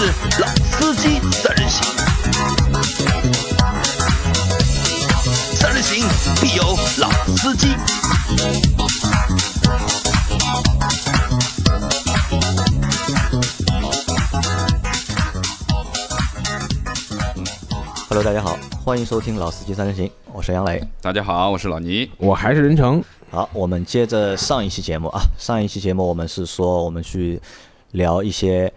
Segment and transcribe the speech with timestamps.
[0.00, 0.04] 是
[0.40, 1.82] 老司机三人行，
[5.56, 6.06] 三人行
[6.40, 6.62] 必有
[7.00, 7.66] 老司机。
[18.08, 20.80] Hello，大家好，欢迎收听《老司机三人行》，我是杨磊。
[21.00, 22.08] 大家好，我是老倪。
[22.18, 23.02] 我还是任成，
[23.32, 27.42] 好，我们接着上一期节目啊，上一期节目我们是说我们去
[27.90, 28.72] 聊一些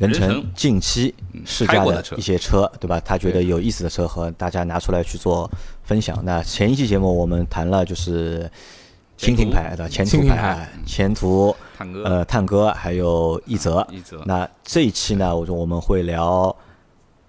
[0.00, 1.14] 任成近期
[1.44, 2.98] 试驾的一些车，对吧？
[3.04, 5.48] 他觉得有意思的车和大家拿出来去做
[5.84, 6.18] 分享。
[6.24, 8.50] 那前一期节目我们谈了就是
[9.18, 13.86] 蜻蜓牌的前途牌牌、前途、探戈呃探戈还有奕泽。
[13.92, 16.56] 奕泽那这一期呢，我说我们会聊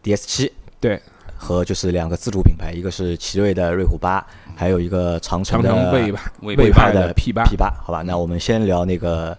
[0.02, 0.54] DS 七。
[0.80, 0.98] 对，
[1.36, 5.92] 和就是两个自主品牌，一个是奇瑞的瑞虎八，还有一个长城的
[6.40, 8.02] 魏派的 P 八 P 八，好吧？
[8.02, 9.38] 那我们先聊那个 DS7。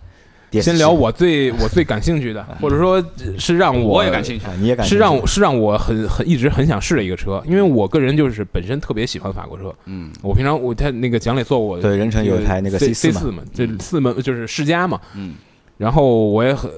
[0.61, 3.03] 先聊我最我最感兴趣的， 或者说
[3.39, 9.75] 是让我我也感兴趣啊，你也感兴趣是让我是让我很很一直很想试的一个车，因为我个人就是本身特别喜欢法国车。
[9.87, 15.01] 嗯我平常我他那个蒋磊做我对任成有一台那个 C C4 四嘛，这四门就是世嘉嘛。
[15.15, 15.35] 嗯
[15.79, 16.71] 然后我也很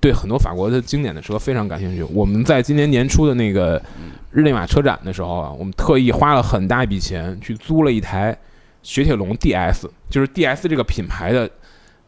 [0.00, 2.04] 对很多法国的经典的车非常感兴趣。
[2.12, 3.82] 我们在今年年初的那个
[4.30, 8.36] 日内瓦车展的时候啊，我们特意花了很大一笔钱去租了一台
[8.82, 11.50] 雪铁龙 DS，就是 DS 这个品牌的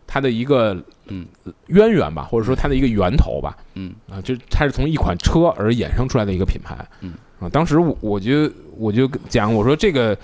[0.06, 0.76] 它的一个
[1.08, 1.26] 嗯
[1.66, 3.56] 渊源吧，或者说它的一个源头吧。
[3.74, 6.76] 嗯啊，就它是从一款车而衍生出来的一个品牌。
[7.00, 10.16] 嗯啊，当时我我就我就讲我说这个，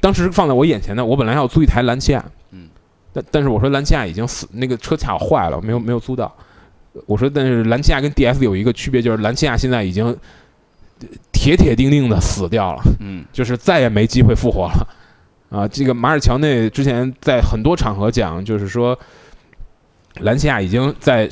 [0.00, 2.68] 当时放在我眼前的，我本来要租一台兰奇亚，嗯，
[3.12, 6.34] 但但是我说兰奇亚已经死，那个车恰好坏了，没有没有租到。
[7.06, 10.14] 我说，但是兰奇亚跟 DS 有一个区别，就是兰奇亚现在已经
[11.32, 14.86] 铁铁钉钉的死掉了，嗯就是再也没机会复活了。
[15.52, 18.98] 啊，这个马尔乔内之前在很多场合讲，就是说，
[20.20, 21.28] 兰奇亚已经在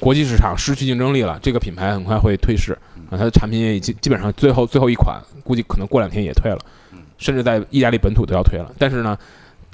[0.00, 2.72] 国际市场失去竞争力了，这个品牌很快会退市
[3.08, 6.58] 啊，它的产品也已经基本上最后最后一款，估计可能过两天也退了，
[7.16, 8.74] 甚至在意大利本土都要退了。
[8.76, 9.16] 但是呢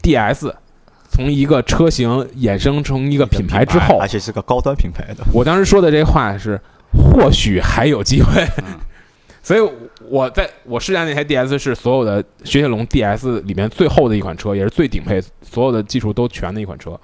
[0.02, 0.52] ，DS
[1.08, 5.24] 从一个车型衍生成一个品牌之后而，且是个高端品牌的。
[5.32, 6.60] 我当时说的这话是，
[6.92, 8.46] 或许还有机会。
[8.58, 8.78] 嗯
[9.42, 9.60] 所以
[10.08, 16.98] 我在我试驾那台 DS 是所有的雪铁龙 DS 里面最后的一款车，也是最顶配，所有的技术都全的一款车。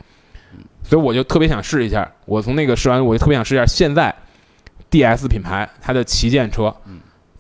[0.82, 2.10] 所以我就特别想试一下。
[2.26, 4.14] 我从那个试完，我就特别想试一下现在
[4.90, 6.74] DS 品牌它的旗舰车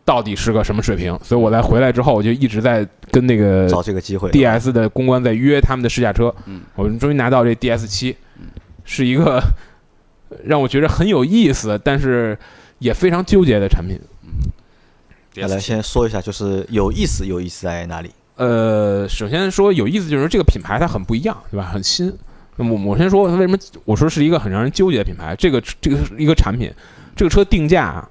[0.04, 1.18] 到底是个什么水平。
[1.22, 8.16] 所以我在回来之后，我就一直在跟那个找这个机会 DS 的公关在约他们的试驾车，嗯我们终于拿到这 DS 七，
[8.84, 9.42] 是一个
[10.44, 12.38] 让我觉得很有意思，但是
[12.78, 14.00] 也非常纠结的产品。
[15.34, 18.10] 那来先说一下，就是有意思，有意思在哪里？
[18.36, 21.64] 呃，首先说有意思，就是这个品牌它很不一样，对吧？
[21.64, 22.12] 很新。
[22.56, 25.34] 那么我先说它为什么我说是一个很让人纠结的品牌。
[25.36, 26.70] 这个这个是一个产品，
[27.16, 28.08] 这个车定价啊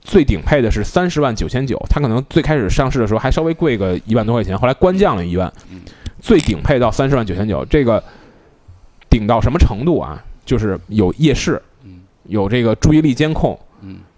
[0.00, 5.52] 最顶配的是三十万九千九，它可能最开始上市的时候还稍微贵个一万多块钱，后来官降了一万，
[6.20, 8.02] 最顶配到三十万九千九，这个
[9.10, 10.22] 顶到什么程度啊？
[10.46, 11.60] 就是有夜视，
[12.24, 13.65] 有这个注意力监控，嗯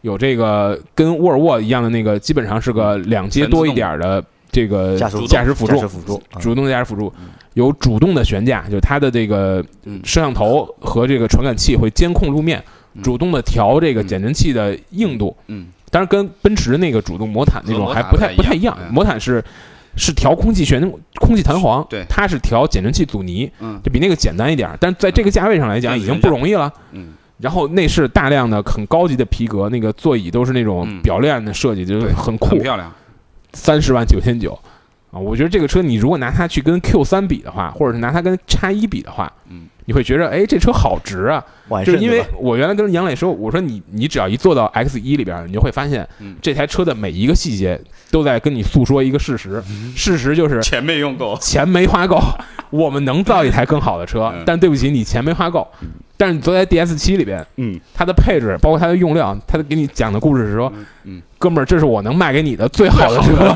[0.03, 7.13] 有这个跟沃尔沃一样的那个，基本上是个两阶多一点儿的这个驾驶辅助，驾驶辅助啊主动的驾驶辅助，
[7.55, 10.01] 有主动的悬架，就是它的这个嗯。
[10.05, 12.63] 摄像头和这个传感器会监控路面，
[13.03, 15.37] 主动的调这个减震器的硬度。
[15.47, 15.69] 嗯。
[15.91, 19.43] 当然跟奔驰那个主动魔毯那种还不太不太一样魔毯是。
[19.97, 20.81] 是调空气悬、
[21.17, 22.05] 空气弹簧，对。
[22.09, 23.81] 它是调减震器阻尼，嗯。
[23.83, 26.73] 就比那个简单一点儿，但是在这个价位上来讲已经嗯不容易了。
[26.93, 32.93] 嗯然后内饰大量的很高级的皮革，那个座椅都是那种嗯表链的设计，就是很酷很，漂亮。
[33.53, 34.53] 三十万九千九
[35.11, 35.19] 啊！
[35.19, 41.43] 我觉得这个车你如果拿它去跟 Q 三比的话，或者是拿它跟叉一比的话，嗯，你会觉得哎这车好值啊！
[41.85, 47.81] 就是因为我原来跟杨磊说，我说你你只要一坐到 X 一里边，你就会发现嗯这台车的每一个细节
[48.11, 51.37] 都在跟你诉说一个事实，嗯事实就是钱没用够。
[51.41, 52.19] 钱没花够，
[52.71, 55.67] 我们能造一台更好的车嗯，但对不起，你钱没花够。
[56.21, 60.73] 但是你坐在 DS 七里边，嗯，它的配置包括它的用料，它给你讲的故事是说，
[61.05, 63.55] 嗯，哥们儿，这是我能卖给你的最好的车，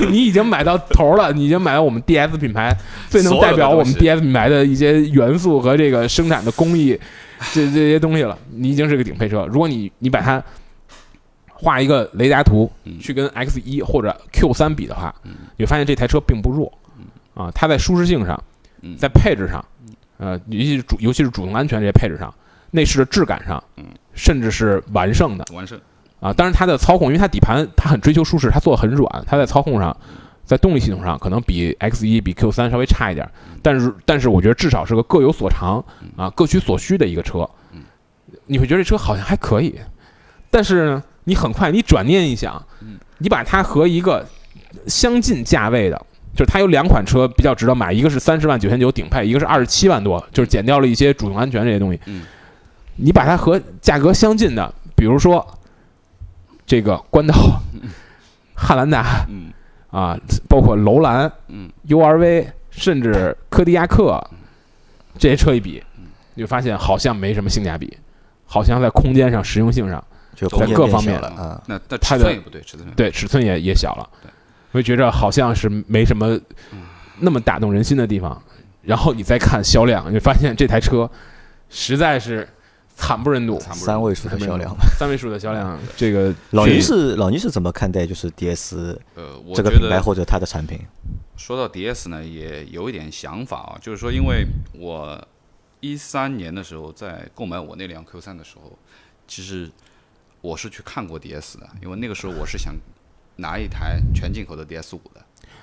[0.00, 2.76] 你 你已经买到头了，你已经买到我们 DS 品牌
[3.08, 6.98] 最能代表我们 DS 品牌的一些元素和这个生产的工艺，
[7.52, 9.46] 这这些东西了，你已经是个顶配车。
[9.46, 10.42] 如果你你把它
[11.48, 15.14] 画一个雷达图嗯去跟 X 一或者 Q 三比的话，
[15.56, 16.72] 你会发现这台车并不弱，
[17.34, 18.42] 啊，它在舒适性上，
[18.80, 19.64] 嗯在配置上，
[20.18, 22.32] 呃，尤其是主尤其是主动安全这些配置上，
[22.70, 23.62] 内饰的质感上，
[24.14, 25.80] 甚至是完胜的完胜。
[26.20, 26.32] 啊。
[26.32, 29.96] 当然，它的操控，因为它底盘它很追求舒适，它做的很软，它在操控上，
[30.52, 33.26] 在动力系统上可能比 X 一比 Q 三稍微差一点，
[33.62, 35.82] 但是但是我觉得至少是个各有所长
[36.14, 37.48] 啊，各取所需的一个车。
[38.44, 39.74] 你会觉得这车好像还可以，
[40.50, 44.26] 但是呢，你很快你转念一想，嗯你把它和一个
[44.86, 45.96] 相近价位的，
[46.34, 51.98] 就是它有两款车比较值得买，一个是三十万九千九顶配，一个是二十七万多，就是减掉了一些主动安全这些东西。
[52.04, 52.24] 嗯
[52.96, 55.58] 你把它和价格相近的，比如说
[56.66, 57.34] 这个关道、
[58.54, 59.50] 汉兰达嗯
[59.92, 60.18] 啊，
[60.48, 61.70] 包括楼兰、嗯。
[61.86, 64.20] URV，甚至柯迪亚克
[65.16, 65.80] 这些车一比，
[66.34, 67.96] 你就发现好像没什么性价比，
[68.44, 70.02] 好像在空间上、实用性上，
[70.34, 71.62] 在就空间变各方面小了啊。
[71.66, 73.10] 那那它的尺寸也不对，尺寸对。
[73.10, 74.30] 尺寸也也小了对，
[74.72, 76.36] 我就觉着好像是没什么
[77.20, 78.42] 那么打动人心的地方。
[78.82, 81.08] 然后你再看销量，你发现这台车
[81.70, 82.48] 实在是
[82.96, 84.74] 惨不忍睹，三位数的销量。
[84.98, 90.78] 三位数的销量，这个老倪是老倪是怎么看待就是 DS 呃，我这个觉得品牌或者它的产品？
[91.36, 95.20] 说到 DS 呢，也有一点想法啊，就是说，因为我
[95.80, 98.78] 一三年的时候在购买我那辆 Q 三的时候，
[99.26, 99.68] 其实
[100.40, 102.74] 我是去看过 DS 的，因为那个时候我是想
[103.36, 105.20] 拿一台全进口的 DS 五的。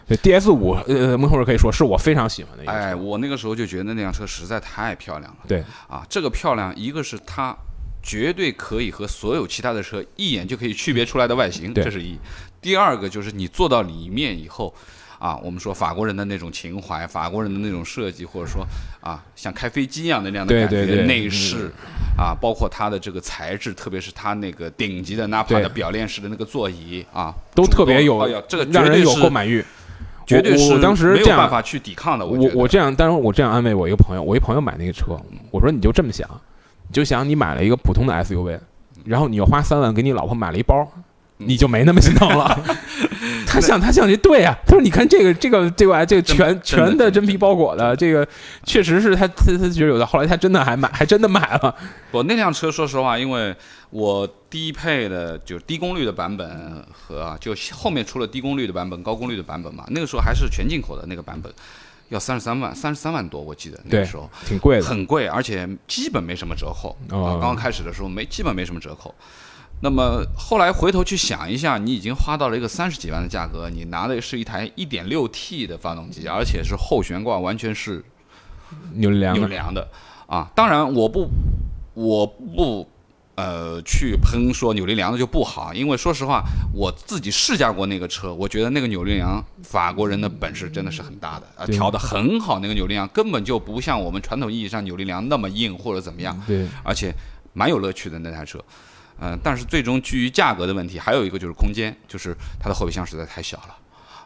[0.07, 2.77] 对 DS 五，呃，幕后人可以说是我非常喜欢的一个车。
[2.77, 5.39] 哎，我那个时候就觉得那辆车实在太漂亮了。
[5.47, 7.55] 对啊，这个漂亮，一个是它
[8.01, 12.17] 绝对可以和所有其他的车一眼就可以区别出来的外形，这是一；
[12.61, 14.73] 第二个就是你坐到里面以后。
[15.19, 18.65] 啊，我们说法国人的那种情怀，法国人的那种设计，或者说
[19.01, 21.69] 啊，像开飞机一样的那样的感觉，内饰
[22.17, 29.63] 啊，包括它的这个材质，特别是它那个顶级的纳帕对的表链式的那个座椅啊，都特别有，哎，这个让人有购买欲。
[30.25, 32.23] 绝对是当时没有办法去抵抗的。
[32.23, 35.19] 我我这样，当然我这样安慰我一个朋友，我一朋友买那个车，
[35.49, 36.29] 我说你就这么想，
[36.87, 38.59] 你就想你买了一个普通的 SUV，
[39.05, 40.87] 然后你又花三万给你老婆买了一包，
[41.41, 42.63] 你就没那么心疼了。
[43.47, 48.27] 他想，他想这对啊，他说你看这个这个这个这个全全的真皮包裹的，这个
[48.63, 51.73] 确实是他他他觉得有的，后来他真的还买，还真的买了。
[52.11, 53.55] 我那辆车，说实话，因为
[53.89, 61.51] 我低配的就是低功率的版本和啊就后面出了低功率的版本、高功率的版本嘛，那个时候还是全进口的那个版本，
[62.09, 66.95] 要三十三万，三十三万多，我记得那个时候挺贵的，很贵，而且基本没什么折扣。
[67.09, 69.15] 哦啊，刚刚开始的时候没基本没什么折扣。
[69.81, 78.03] 那么后来回头去想一下，你已经花到了一个三十几万的价格，你拿的是一台 1.6T 的发动机，而且是后悬挂完全是
[78.95, 79.87] 扭力梁的，扭梁的
[80.27, 80.51] 啊。
[80.53, 81.29] 当然，我不，
[81.93, 82.89] 我不，
[83.35, 86.43] 呃，去喷说扭力梁的就不好，因为说实话，
[86.73, 97.15] 我自己试驾过那个车，我觉得那个扭力梁，法国人的本事真的是很大的啊，调的很好，那个扭力梁根本就不像我们传统意义上扭力梁那么硬或者怎么样，对，而且
[97.53, 98.61] 蛮有乐趣的那台车。
[99.21, 103.75] 嗯、但是最终基于价格的问题，还有一个就是空间，就是它的后备箱实在太小了，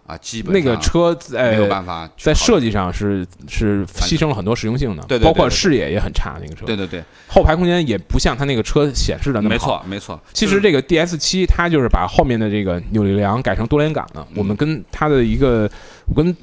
[0.06, 6.38] 啊，基本那个车在没有办法在设计上是是牺牲了很多实用性的，对对对包括视野也很差。
[6.42, 9.80] 那个车对对对，后排空间也不像它那个车显示的那么没好。
[9.80, 10.20] 错没错。
[10.34, 14.26] 其实这个 DS 七它就是把后面的这个扭力梁改成多连杆的。
[14.36, 15.70] 我们跟它的一个，
[16.06, 16.36] 我跟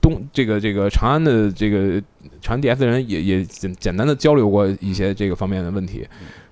[0.00, 2.00] 东这个这个长安的这个
[2.40, 6.06] 长安 DS 人也也简简单的交流过一些这个方面的问题，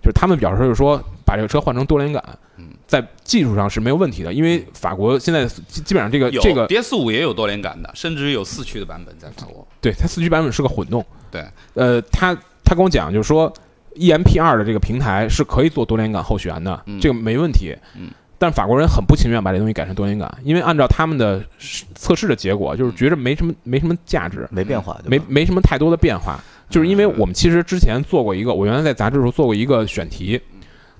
[0.06, 2.22] 就是他们表示就是说把这个车换成多连杆
[2.56, 9.66] 嗯，在技术上是没有问题的，因为法国现在基基本上这个有这个 DS 五也有多连杆的，甚至有四驱的版本在法国。
[9.80, 11.04] 对它四驱版本是个混动。
[11.28, 11.44] 对，
[11.74, 12.32] 呃，他
[12.64, 13.52] 他跟我讲，就是说
[13.96, 17.76] EMP 二的这个平台是可以做多连杆后悬的，嗯这个没问题。
[17.96, 18.10] 嗯。
[18.38, 25.18] 但法国人很不情愿把这东西改成多连杆，因为按照他们的试测试的结果，就是觉着没什么没什么价值，没变化，没？
[25.26, 26.38] 没什么太多的变化。
[26.68, 30.40] 就是因为我们其实之前做过一个，我原来在杂志的时候做过一个选题，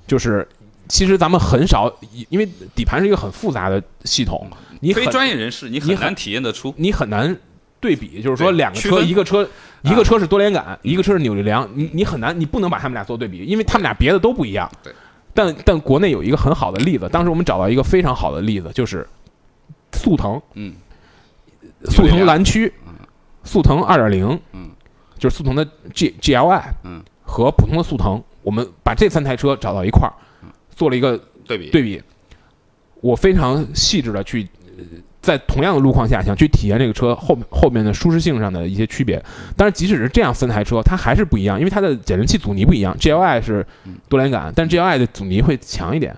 [0.06, 0.46] 就是
[0.88, 1.92] 其实咱们很少，
[2.28, 4.49] 因为底盘是一个很复杂的系统，
[4.80, 6.73] 你非专业人士你你很很难体验得出。
[6.76, 7.37] 你很难
[7.80, 9.49] 对比，就是说两个车，一个车
[9.82, 14.70] 一个车是多连杆，一个车是扭力梁，你你很难，你不能把他们俩做对比，因为他们俩别的都不一样。
[14.82, 14.92] 对。
[15.35, 19.06] 但但国内有一个很好的例子，当时我们找到一个非常好的例子，就是
[19.92, 20.75] 速腾，嗯，
[21.90, 22.94] 速腾蓝驱嗯，
[23.44, 24.70] 速腾二点零，嗯，
[25.18, 30.12] 就是速腾的 G G L I，嗯，和普通的速腾，我们把这三台车找到一块儿，
[30.70, 32.02] 做了一个对比对比，
[33.00, 34.85] 我非常细致的去，呃
[35.20, 39.20] 在同样的路况下想去体验这个车后后面的舒适性上的一些区别。
[39.56, 42.96] 但是即使是这样三台车，它还是不一样，因为它的减震器阻尼不一样。
[42.96, 43.66] GLI 是
[44.08, 46.16] 多连杆，但 GLI 的阻尼会强一点。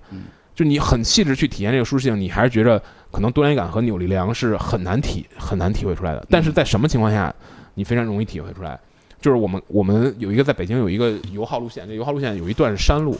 [0.54, 6.26] 就你很细致去体验这个舒适性，你还是觉着可能多连杆和扭力梁是很难体很难体会出来的。
[6.28, 7.34] 但是在什么情况下
[7.74, 8.78] 你非常容易体会出来？
[9.20, 13.18] 就是我们我们有一个在北京有一个油耗路线，这油耗路线有一段是山路，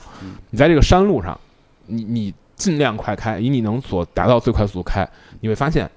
[0.51, 1.39] 你在这个山路上，
[1.87, 5.09] 你你尽量快开，以你能所达到最快速度开，
[5.41, 5.91] 你会发现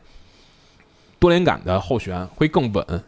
[1.20, 3.03] 多连杆的后悬会更稳，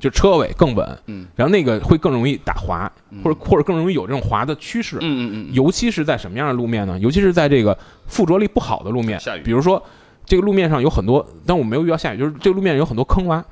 [0.00, 2.90] 就车尾更稳，嗯，然后那个会更容易打滑，
[3.22, 6.98] 或者或者更容易有这种滑的趋势，嗯嗯嗯嗯，尤其是在什么样的路面呢？
[6.98, 9.80] 尤其是在这个附着力不好的路面下雨，比如说
[10.24, 13.42] 这个路面上有很多，但我没有遇到下雨，就是这个路面有很多坑洼，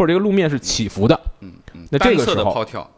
[0.00, 2.90] 或者这个路面是起伏的，嗯嗯，那这个时候的抛跳，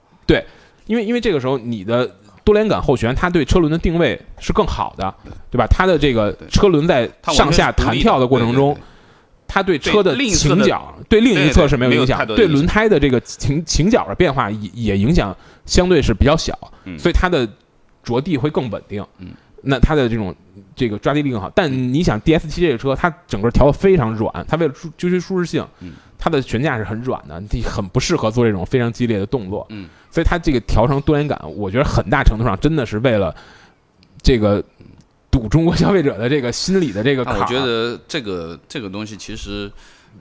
[0.87, 2.09] 因为因为这个时候你的
[2.45, 5.13] 多连杆后悬，它对车轮的定位是更好的，
[5.51, 5.67] 对吧？
[5.69, 8.83] 它的这个车轮在上下弹跳的过程中对对，
[9.49, 17.45] 它对车的倾角，对另一侧是没有影响对轮胎的这个倾倾角的变化也也影响相对是比较小，嗯所以它的
[18.05, 19.05] 着地会更稳定。
[19.19, 19.31] 嗯，
[19.63, 20.33] 那它的这种
[20.77, 21.51] 这个抓地力更好。
[21.53, 25.93] 但你想 DS 七这个车，它整个调的非常软，它为了追追求舒适性，嗯
[26.25, 29.67] 它的悬架是很软的，你很不适合做这种非常激烈的动作。
[29.71, 33.35] 嗯，所以它这个调成多连杆，我觉得很大程度上真的是为了
[34.23, 34.63] 这个
[35.33, 39.69] 堵中国消费者的这个心理的这个我觉得这个这个东西其实，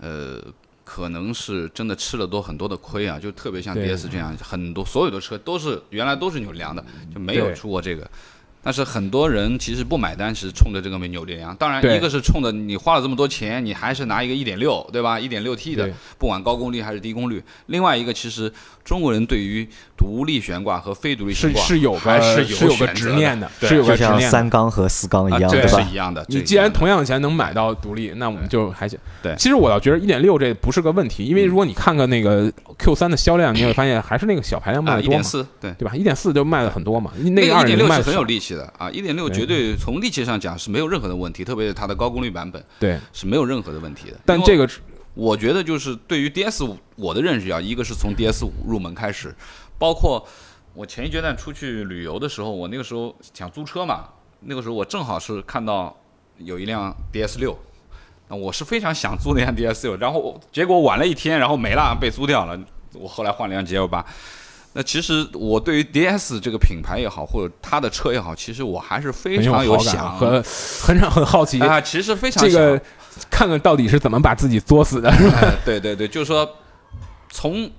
[0.02, 0.42] 呃，
[0.84, 8.10] 可能是真的吃了多很多的亏啊，就特别像 DS 这样，很多所有的车都是原来都是扭梁的，就没有出过这个。
[8.64, 11.56] 但是很多人其实不买单，是冲着这个没扭力梁。
[11.56, 17.44] 当然，一个是冲着你花了这么多钱，你还是拿一个一点六对吧一点六 T 的，不管高功率还是低功率。
[17.68, 18.52] 另外一个，其实
[18.86, 24.30] 中国人对于独立悬挂和非独立悬挂是有还个是有个执念的，是有就像个执念的。
[24.30, 25.90] 三缸和四缸一啊，样，对吧这个是？
[25.90, 26.26] 一样的。
[26.30, 28.98] 你既然同样的钱能买到独立，那我们就还行。
[29.22, 35.72] 对其实我倒觉得一点六这不是个问题，因为如果你看看那个 Q 三的销量，你会发现还是那个小排量卖啊，的多嘛一点，四，对。
[35.80, 35.96] 对吧？
[35.96, 44.18] 一点四就卖的很多嘛，那那个二点六是很有力气的啊，一点六绝对从力气上讲是没有任何的问题，特别是它的高功率版本对，是没有任何的问题的。
[44.26, 44.70] 但这个
[45.14, 49.36] 我觉得就是对于 DS 五我的认识啊，一个是从 DS 五入门开始，
[49.78, 50.26] 包括
[50.74, 54.06] 我前一阶段出去旅游的时候，我那个时候想租车嘛，
[54.42, 55.96] 那个时候我正好是看到
[56.38, 57.58] 有一辆 DS 六。
[58.30, 62.58] 那我是非常想租那辆 DS 六，然后结果晚了一天，然后没了，被租掉了。
[62.94, 64.06] 我后来换了辆 GL 八。
[64.74, 70.42] 那其实我对于 DS 这个品牌也好，或者它的车也好，其实我还是非常有想和
[70.82, 72.82] 很常 很好奇，啊，其实非常这个
[73.30, 75.10] 看看到底是怎么把自己作死的。
[75.10, 76.50] 哎，对对对，就是说
[77.30, 77.70] 从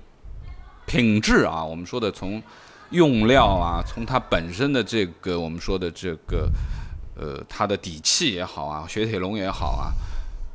[0.85, 2.41] 品质啊，我们说的从
[2.91, 6.47] 用料啊，从它本身的这个我们说的这个
[7.15, 9.89] 呃它的底气也好啊，雪铁龙也好啊，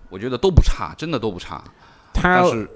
[0.08, 1.60] 我觉得都不差，真的都不差。
[2.14, 2.68] 他但是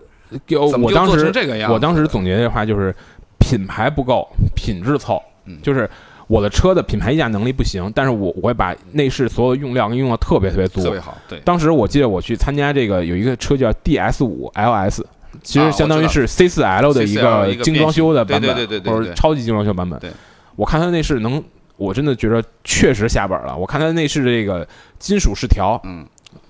[0.46, 2.94] 给我怎么就做我当时成这个样我当时总结的话就是
[3.42, 5.90] 品牌不够，品质凑，嗯就是。
[6.28, 15.02] 我的车的品牌溢价能力不行，但是我我会把内饰所有的用料用的特别特别足，特别好，对，当时我记得我去参加这个有一个车叫 DS 五 LS，
[15.42, 19.98] 其啊实相当于是 C 四 L 的一个精装修的版本，对对对对对或者超级精装修版本。
[19.98, 20.10] 对
[20.56, 21.42] 我看它的内饰能，
[21.76, 23.54] 我真的觉得确实下本了。
[23.54, 24.66] 我看它的内饰这个
[24.98, 26.06] 金属饰条，嗯，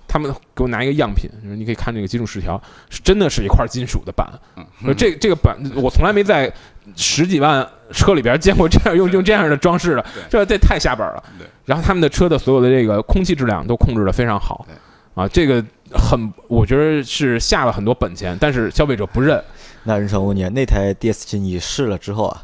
[0.07, 4.29] 他们给我拿一个样品，就是你可以看这个金属饰条，是真的是一块金属的板。
[4.57, 6.53] 嗯呃这这个板我从来没在
[6.97, 11.47] 十几万车里边见过这样用用这样的装饰的，这这太下本了对。
[11.65, 14.67] 然后他们的车的所有的这个空气质量都控制的非常好，
[15.15, 19.43] 啊，这个很我觉得是下了很多本钱，但是消费者不认。
[19.85, 22.43] 那任成，我问你，那台 DS 七你试了之后啊，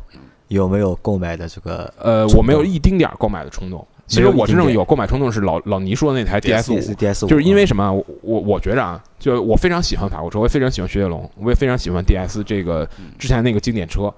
[0.48, 1.92] 有没有购买的这个？
[1.98, 3.86] 呃，我没有一丁点儿购买的冲动。
[4.08, 7.92] 其实我真正有购买冲动是老老倪说的那台 DS 五 DS DS 五，就是因为什么啊？
[7.92, 12.88] 我我我觉着啊，就我非常喜欢法国车，我也非常喜欢雪铁龙，我也非常喜欢 DS 这个
[13.18, 14.12] 之前那个经典车。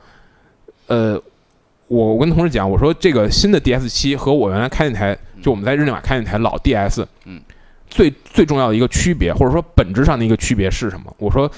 [0.87, 1.21] 呃，
[1.89, 7.41] 我我跟同事讲，我说这个新的 DS 七和我原来开那台，就我们在日内瓦开那台老 DS，嗯，
[7.89, 11.13] 最最重要的一个区别，或者说本质上的一个区别是什么？
[11.19, 11.51] 我说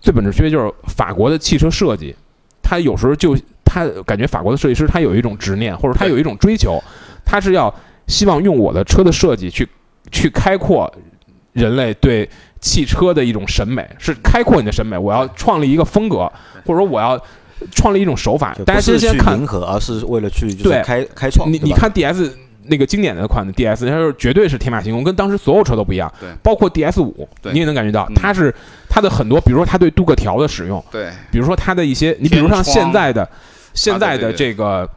[0.00, 2.16] 最本质区别就是法国的汽车设计，
[2.62, 6.82] 它有时候就他感觉法国的设计师他有一种执念，或者他有一种追求，
[7.24, 7.74] 他是要
[8.06, 9.68] 希望用我的车的设计去
[10.10, 10.92] 去开阔
[11.52, 12.28] 人类对
[12.60, 14.96] 汽车的一种审美，是开阔你的审美。
[14.96, 16.30] 我要创立一个风格，
[16.64, 17.20] 或者说我要
[17.72, 18.64] 创立一种手法就。
[18.64, 21.50] 大家不是先先看合，而是为了去就是对开开创。
[21.50, 22.30] 你你看 DS
[22.66, 26.10] 那个经典的款的 DS，它是绝对是天马行空，跟当时所有车都不一样。
[26.18, 28.52] 对包括 DS 五，你也能感觉到嗯它是
[28.88, 33.28] 它的很多，比如说它对镀铬条的使用，对，比如说它的一些，你比如像现在的
[33.74, 34.88] 现在的这个，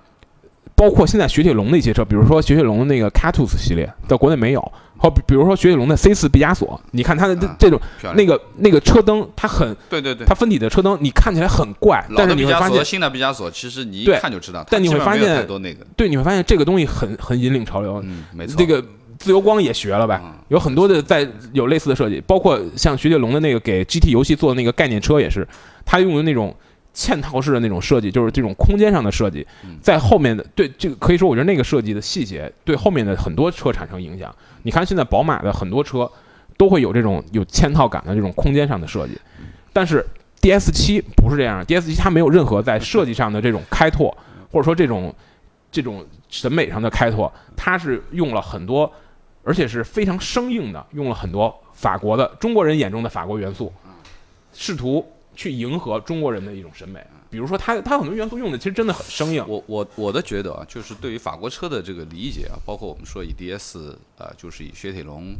[0.77, 4.61] 包括现在雪铁龙的一些车，比如说雪铁龙的那个 Catus 系列，在国内没有，
[4.95, 7.81] 好比比如说雪铁龙的 C 四毕加索，你看它的这种
[8.13, 17.99] 那个那个车灯，它很对对对，它分体的车灯，你看起来很怪，但是你会发现，新的毕加索，其实你一看就知道，但你会发现多那个，对，你会发现这个东西很很引领潮流。
[18.05, 18.79] 嗯，没错，这个
[19.17, 25.45] 自由光也学了呗，嗯有很多的在有类似的设计，包括像雪铁龙的那个给 GT 游戏做的那个概念车也是，
[25.83, 26.55] 它用的那种
[26.97, 34.35] 嵌套式的那种设计，就是这种空间上的设计嗯，在后面的对这个可以说，我觉得那个设计的细节对后面的很多车产生影响。
[34.63, 36.11] 你看现在宝马的很多车
[36.57, 39.15] 都会有这种有嵌套感的这种空间上的设计，
[39.71, 40.03] 但是
[40.41, 44.09] DS 七不是这样，DS 七它没有任何在设计上的这种开拓，
[44.51, 45.13] 或者说这种
[45.71, 48.91] 这种审美上的开拓，它是用了很多，
[49.43, 53.71] 而且是非常生硬的，用了很多法国的中国人眼中的法国元素，
[54.51, 55.05] 试图
[55.37, 56.99] 去迎合中国人的一种审美。
[57.29, 59.45] 比如说它，它很多元素用的其实真的很生硬。
[59.47, 65.35] 我我我的觉得啊，就是对于法国车的这个理解啊，包括我们说以 DS 呃，就是以雪铁龙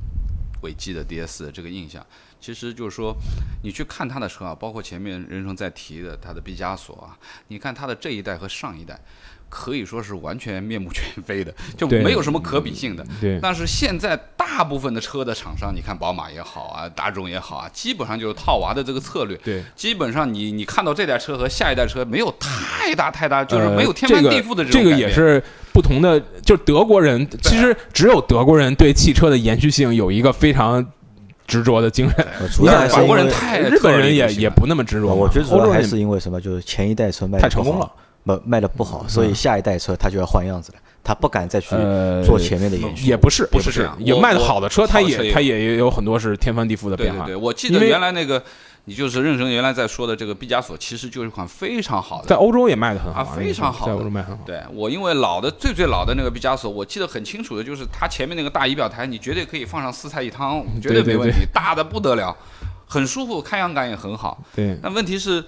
[0.62, 2.06] 为基的 DS 的这个印象，
[2.40, 3.16] 其实就是说，
[3.64, 9.00] 你去看它的车啊，包括前面任成在提的它的毕加索啊，你看它的这一代和上一代。
[9.50, 13.06] 可以说是完全面目全非的，就没有什么可比性的。
[13.22, 19.38] 对但是现在大部分的车的厂商，你看宝马也好啊，大众也好啊，基本上就是套娃的这个策略。
[19.38, 24.72] 对，基本上你你看到这台车和下一代车没有太大太大，就是没有呃天翻地覆的这个。
[24.72, 25.42] 这个这个也是
[25.74, 30.86] 不同的，就是德国人，其实只有德国人对汽车的延续性有一个非常
[31.46, 35.14] 执着的精神，呃主要还是法国人太日本人也也不那么执着。
[35.14, 36.42] 我觉得主要还是因为什么？
[36.42, 37.90] 就是前一代车卖的太成功了，
[38.36, 43.08] 不卖的不好，所以下一代车它就要换样子了，他不敢再去呃做前面的延续。
[43.08, 47.26] 也不是，不是这样我也卖的好的车，它也也它也有很多是天翻地覆的变化。
[47.26, 48.44] 对对对，我记得原来那个，
[48.84, 54.44] 你就是任生原来在说的这个毕加索，其实就是一款非常好的在欧洲也卖的很好啊非常好在欧洲卖得很好。
[54.46, 62.36] 对我，因为老的最最老的那个毕加索，我记得很清楚的，就是它前面那个大仪表台，你绝对可以放上四菜一汤，绝对对没问题，大的不得了，
[62.88, 64.44] 很舒服，开扬感也很好。
[64.54, 65.44] 对但问题是，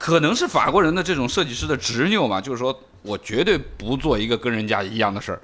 [0.00, 5.38] 可能是法国人的这种设计师的执拗嘛，就是说我绝对不做一个跟人家一样的事儿，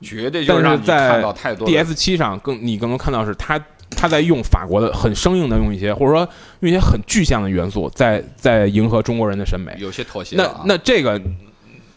[0.00, 3.60] 绝对就但让你看到太多 DS 七上更你更能看到是他
[3.90, 6.28] 他在用法国的很生硬的用一些或者说
[6.60, 9.76] 用一些很具象的元素，在在迎合中国人的审美。
[9.80, 10.48] 有些妥协那。
[10.66, 11.20] 那这个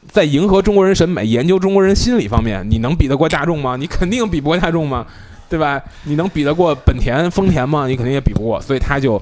[0.07, 3.75] 在迎合中国人审美、研究中国人心理方面，你能比得过大众吗？
[3.75, 5.05] 你肯定比不过大众吗？
[5.47, 5.79] 对吧？
[6.05, 7.85] 你能比得过本田、丰田吗？
[7.87, 9.21] 你肯定也比不过，所以他就，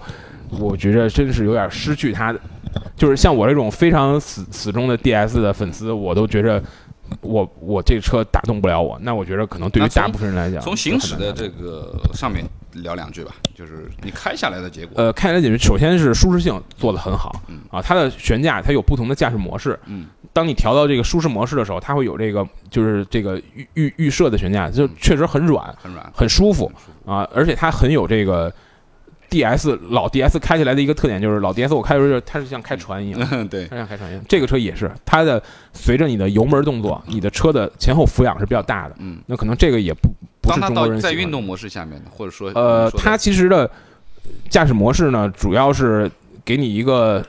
[0.49, 2.39] 我觉着真是有点失去他的，
[2.95, 6.61] 就是像我这种非常死死忠的 DS 的粉丝，我都觉着
[7.21, 8.97] 我我这个车打动不了我。
[9.01, 15.01] 那我觉得可能对于大部分人来讲，从行驶的这个上面聊两句吧，就是你开下来的结果。
[15.01, 26.71] 呃，开下来解决，首先是舒适性做得很好嗯啊，它的悬架它有不同的驾驶模式，嗯，当你调到这个舒适模式的时候，它会有这个就是这个预预预设的悬架，就确实很软，很软，很舒服。
[27.05, 28.53] 啊，而且它很有这个
[29.29, 34.23] DS 老 DS 开起来的一个特点，就是老 DS 我开的时候它是像开船一样，嗯， 对，它像开船一样。
[34.27, 35.41] 这个车也是，它的
[35.73, 40.09] 随着你的油门动作，你的车的前后俯仰是比较大的，嗯，那可能这个也不
[40.41, 43.69] 不是中国人在运动模式下面的，或者说呃，它其实的
[44.49, 46.09] 驾驶模式呢，主要是
[46.45, 47.23] 给你一个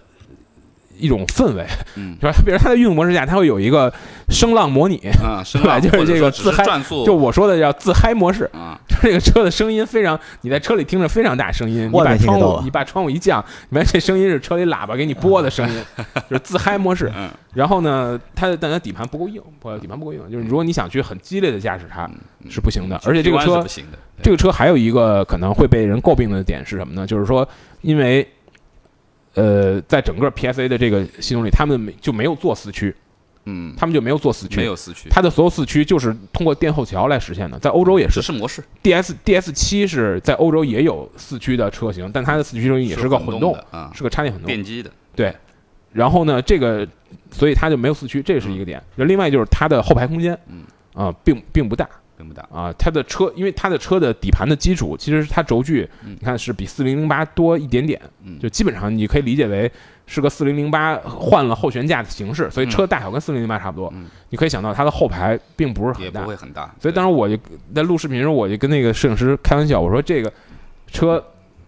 [0.98, 2.32] 一种氛围，嗯是吧？
[2.44, 3.92] 比如它的运动模式下，它会有一个
[4.28, 6.64] 声浪模拟，啊，声 对吧浪就是这个自嗨，
[7.06, 8.44] 就我说的叫自嗨模式。
[8.52, 15.82] 啊， 这个车的声音非常，你在车里听着非常大声音，你把窗户你把窗户一降，你看这声音是车里喇叭给你播的声音，
[16.28, 17.10] 就是自嗨模式。
[17.16, 23.64] 嗯然后呢，它的但它底盘不够硬，不底盘不够硬，就是如果你想去很激烈的驾驶它嗯是不行的，而且这个车
[24.22, 27.04] 这个车还有一个可能会被人诟病的点是什么呢？
[27.06, 27.48] 就是说，
[27.80, 28.24] 因为
[29.38, 32.92] 呃，在整个 PSA 的这个系统里，他们没就没有做四驱，
[33.44, 38.14] 嗯，他们就没有做四驱，没有四驱，它的所有四驱就是通过电后桥来实现的，在欧洲也是。
[38.14, 44.46] 只是模式，DS DS 七是在欧洲也有四驱的车型，但它的四驱车型也是个混动的，啊，是个插电混动。
[44.46, 45.32] 电机的，对，
[45.92, 46.86] 然后呢，这个
[47.30, 48.82] 所以它就没有四驱，这是一个点。
[48.96, 50.64] 那另外就是它的后排空间，嗯。
[50.94, 52.74] 啊，并并不大并不大，啊。
[52.76, 59.70] 它的车，因为它的车的底盘的基础，其实它轴距，嗯你看是比四零零八多一点点，嗯就基本上你可以理解为
[60.06, 63.90] 是个四零零八换了后悬架的形式，所以车大小跟四零零八差不多。
[63.94, 67.38] 嗯你可以想到它的后排并不是很大，不会很大，所以当时我就
[67.74, 70.30] 在录视频的时候，我就跟那个摄影师开玩笑，我说这个
[70.88, 71.22] 车，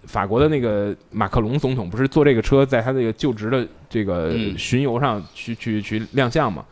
[0.05, 6.65] 法国的那个马克龙总统不是坐这个车在他这个就职的这个嗯巡游上去、去去亮相嘛？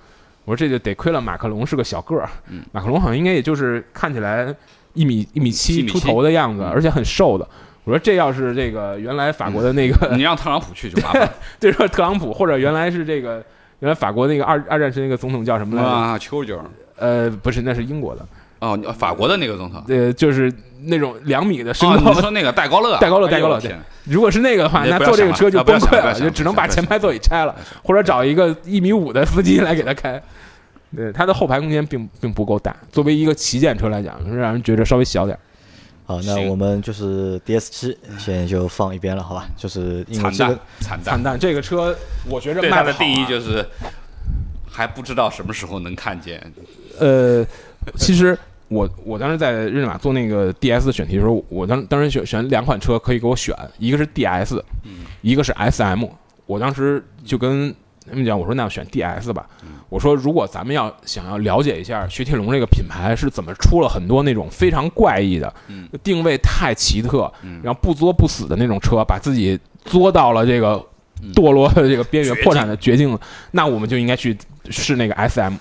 [0.48, 4.54] 我说这就得亏了马克龙是个小个儿，嗯马克龙好像应该也就是看起来
[4.94, 7.46] 一米一米七出头的样子，嗯而且很瘦的。
[7.84, 13.44] 我说这要是这个原来法国的那个，你让特朗普去就麻烦了 对说特朗普，或者原来是这个
[13.80, 15.88] 原来法国那个二二战时那个总统叫什么来着？
[15.88, 16.58] 啊，丘九，
[16.96, 18.26] 呃，不是，那是英国的。
[18.61, 20.53] 哦，法国的那个总统，呃，就是
[20.85, 22.12] 那种两米的身哦，高。
[22.12, 23.61] 你说那个戴高乐啊， 戴高乐戴高乐
[24.05, 30.21] 如果是那个的话，也那坐这个车就崩溃了，就只能把前排座椅拆了，或者找一个一米五的司机来给他开。
[30.97, 35.40] 对，它的后排空间并并不够大，作为一个旗舰车来讲，让人觉得稍微小点儿。
[36.07, 39.47] 好，那我们就是 DS 七，现在就放一边了，好吧？
[39.55, 41.05] 就是因为惨淡这个，惨淡。
[41.05, 41.94] 惨淡，这个车
[42.27, 43.62] 我觉着卖的卖得好啊定义就是
[44.71, 46.40] 还不知道什么时候能看见。
[46.98, 47.46] 呃，
[47.96, 48.37] 其实
[48.68, 54.61] 我我当时在日内瓦做那个 DS 的选题的时候，我当当时选选两款车可以给我选，一个是 DS，
[55.22, 56.04] 一个是 SM。
[56.46, 57.74] 我当时就跟
[58.08, 59.46] 他们讲，我说那我选 DS 吧。
[59.90, 70.72] 我说如果咱们要想要了解一下雪铁龙这个品牌是怎么出了很多那种非常怪异的、嗯定位太奇特，嗯然后不作不死的那种车，把自己作到了这个
[71.22, 73.20] 嗯堕落的这个边缘、破产的绝境了，
[73.52, 74.37] 那我们就应该去
[74.68, 75.54] 试那个 SM。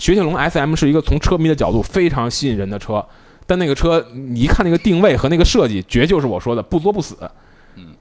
[0.00, 3.04] 雪铁龙 SM 是一个从车迷的角度非常吸引人的车，
[3.46, 7.30] 但那个车你一看那个定位和那个设计，绝就是我说的不作不死。
[7.76, 7.94] 嗯，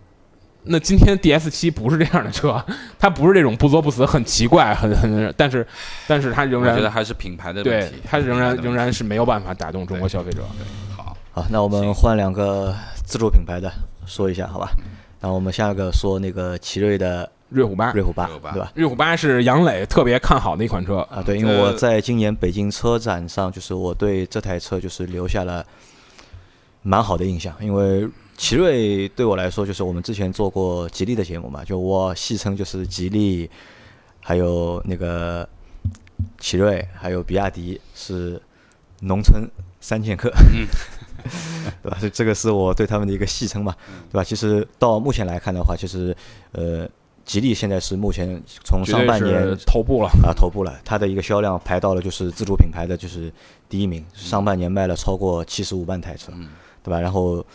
[0.64, 2.64] 那今天 DS 七不是这样的车，
[2.98, 5.68] 它不是这种不作不死，很奇怪，很很，但是
[6.08, 10.44] 但是它仍然我觉得还是品牌的问对题，它仍然仍然是没有办法打动中国消费者。
[10.96, 11.18] 好。
[11.34, 12.74] 好，那我们换两个
[13.06, 13.70] 自主品牌的
[14.06, 14.72] 说一下，好吧？
[15.20, 18.72] 那我们下一个说那个奇瑞的瑞虎八，瑞虎八，对吧？
[18.76, 25.66] 瑞虎八是杨磊特别看好的一款车，啊，对，因为我在今年北京车展上，就是我对这台车就是留下了
[26.84, 28.08] 蛮好的印象，因为
[28.38, 33.50] 奇瑞对我来说，就是我们之前做过吉利的节目嘛，就我戏称就是吉利，
[34.22, 35.48] 还有那个
[36.40, 38.42] 奇瑞，还有比亚迪是
[39.02, 39.44] 农村
[39.82, 40.68] 三剑客，嗯
[41.84, 41.98] 对吧？
[42.00, 43.76] 这这个是我对他们的一个戏称嘛，
[44.12, 44.24] 对吧？
[44.24, 46.16] 其实到目前来看的话，其实
[46.54, 46.88] 呃，
[47.30, 50.10] 吉利现在是目前从上半年头部了。
[50.24, 53.32] 啊头部了，它的一个销量排到了就是自主品牌的就是
[53.70, 56.32] 第一名，上半年卖了超过七十五万台车，
[56.82, 57.00] 对吧？
[57.00, 57.46] 然后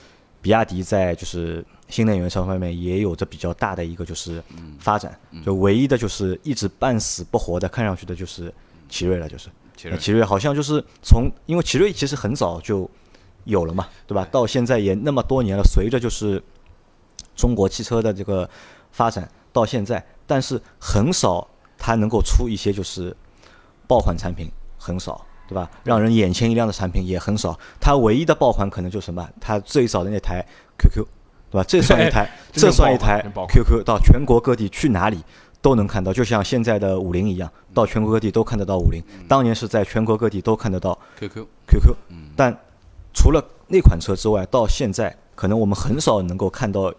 [0.41, 4.41] 比亚迪在就是新能源车方面也有着比较大的一个就是
[4.79, 8.55] 发展，就唯一的就是一直半死不活的，看上去的就是
[8.89, 12.89] 奇瑞了，就是奇瑞奇瑞好像就是从因为奇瑞其实很早就
[13.43, 14.25] 有了嘛，对吧？
[14.31, 16.41] 到现在也那么多年了，随着就是
[17.35, 18.49] 中国汽车的这个
[18.93, 23.17] 发展到现在，但是很少它能够出一些就是
[23.87, 25.71] 爆款产品，很少，对吧？
[25.85, 27.59] 让人眼前一亮的产品也很少。
[27.81, 29.27] 它唯一的爆款可能就是什么？
[29.41, 30.45] 它最早的那台
[30.79, 31.07] QQ，
[31.51, 31.65] 对吧？
[31.69, 35.23] 这算 一台，这算一台 QQ，到全国各地去哪里
[35.63, 39.01] 都能看到，就像现在的五菱一样，到全国各地都看得到五菱。
[39.29, 41.95] 当年是在全国各地都看得到 QQ，QQ，
[42.35, 42.59] 但
[43.13, 46.93] 除了那款车之外，到现在可能我们很少能够看到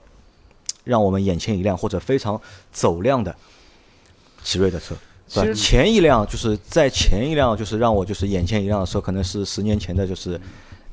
[0.86, 2.40] 让我们眼前一亮或者非常
[2.72, 3.36] 走量的
[4.42, 4.96] 奇瑞的车。
[5.28, 10.40] 对吧其实前一辆就是在前一辆就是让我就是眼前一亮的车，可能是十年前的就是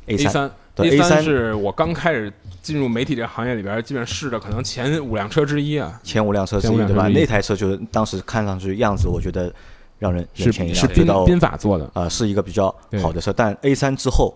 [0.07, 7.09] A 三，A 三 A3 是我刚开始进入媒体这个行业里边，基本上试的可能前五辆车之一啊，前五辆车之一，对吧？
[7.09, 9.52] 那台车就是当时看上去样子，我觉得
[9.98, 11.88] 让人眼前一亮，是宾觉得宾法做的。
[11.92, 13.31] 啊、是一个比较好的车。
[13.33, 14.35] 但 A 三之后，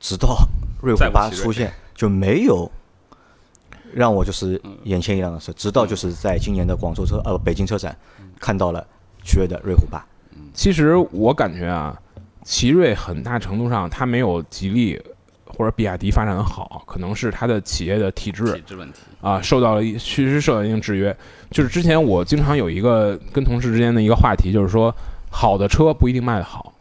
[0.00, 0.36] 直到
[0.82, 2.70] 瑞虎八出现，就没有
[3.94, 5.52] 让我就是嗯眼前一亮的车。
[5.54, 7.96] 直到就是在今年的广州车呃北京车展
[8.38, 8.86] 看到了
[9.24, 10.04] 奇瑞的瑞虎八。
[10.52, 11.96] 其实我感觉啊，
[12.44, 15.00] 奇瑞很大程度上它没有吉利
[15.44, 19.00] 或者比亚迪发展的好，可能是它的企业的体制体制问题。
[19.20, 21.14] 啊受到了一确实受到一定制约。
[21.50, 24.94] 就是之前我经常有一个跟同事之间的一个话题，就是说
[25.30, 26.72] 好的车不一定卖得好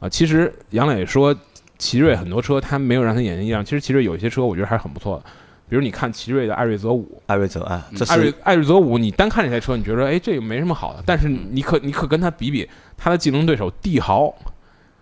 [0.00, 0.08] 啊。
[0.08, 1.34] 其实杨磊说
[1.76, 5.24] 奇瑞很多车他没有让他眼睛一亮，其实奇瑞有一些车我觉得还是很不错的。
[5.68, 14.34] 比如你看奇瑞的艾瑞泽五，艾瑞泽啊，这艾瑞艾瑞泽五，你单看这台车，你觉得哎这个没什么好的，但是你可你可跟它比比，它的竞争对手帝豪，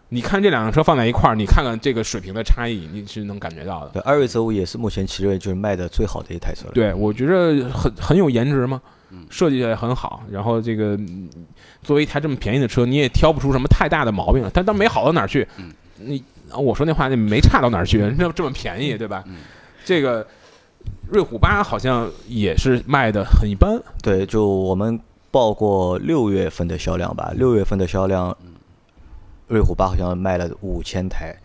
[0.09, 3.90] 你看这两辆车放在一块儿，你看看这个水平的差异，你是能感觉到的。
[3.90, 6.72] 对艾瑞泽五也是目前奇瑞就是卖的最好的一台车了。
[6.74, 8.81] 对，我觉得很很有颜值嘛，
[9.31, 11.29] 设计也很好，然后这个嗯
[11.83, 15.46] 作为一台这么便宜的车，你也挑不出什么太大的毛病来，但但没好到哪儿去。
[15.98, 16.22] 你
[16.57, 19.24] 我说那话，那没差到哪儿去，那这么便宜，对吧？
[19.85, 20.26] 这个
[21.09, 24.99] 瑞虎八好像也是卖的很一般，对，就我们
[25.31, 28.37] 报过六月份的销量吧，六月份的销量，
[29.46, 31.37] 瑞虎八好像卖了五千台，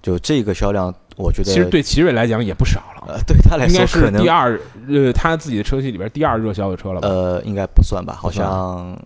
[0.00, 7.08] 就这个销量，我觉得其实对奇瑞来讲也不少了，呃对他来应该是说可能第二呃他自己的车系里边第二热销的车了吧？
[7.08, 8.96] 呃应该不算吧，好像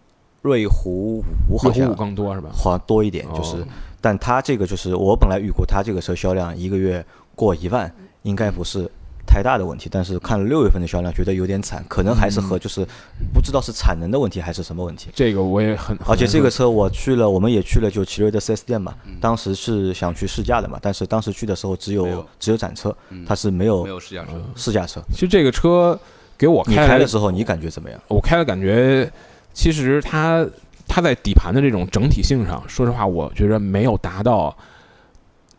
[0.43, 2.51] 瑞虎五好像更多是吧？
[2.53, 3.67] 好像多一点，就是哦，
[4.01, 7.03] 但它这个就是我本来预估它这个车销量一个月
[7.35, 7.91] 过一万，
[8.23, 8.91] 应该不是
[9.27, 12.87] 太大的问题，但是看了六月份的销量，觉得有点惨，可能还是和就是
[13.33, 15.09] 不知道是产能的问题还是什么问题。
[15.15, 18.95] 这个我也很，而且这个车我去了，我们也去了，就奇瑞的 4S 店嘛。
[19.21, 22.95] 当时是想去试驾的嘛，但是当时去的时候只有只有展车，
[23.27, 25.01] 它是没有没有试驾车，试驾车。
[25.13, 25.99] 其实这个车
[26.37, 27.99] 给我你开来开了之后，你感觉怎么样？
[28.09, 29.11] 我开的感觉，
[29.55, 30.47] 其实它
[30.87, 34.55] 它在底盘的这种整体性上，说实话，我觉得没有达到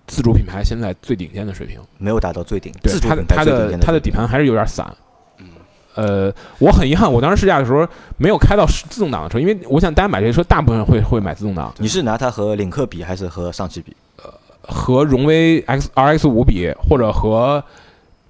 [0.07, 1.79] 自主品牌现在最顶尖的水平。
[1.97, 4.85] 没有达到最顶，对它的它的它的底盘还是有点散。
[5.95, 7.87] 呃，我很遗憾，我当时试驾的时候
[8.17, 13.95] 没有开到自动挡的车，因为我想大家买这个车，大部分会会买自动挡，你是拿它和领克比，还是和上汽比？
[14.17, 14.33] 呃
[14.65, 17.63] 和荣威 X R X 五比，或者和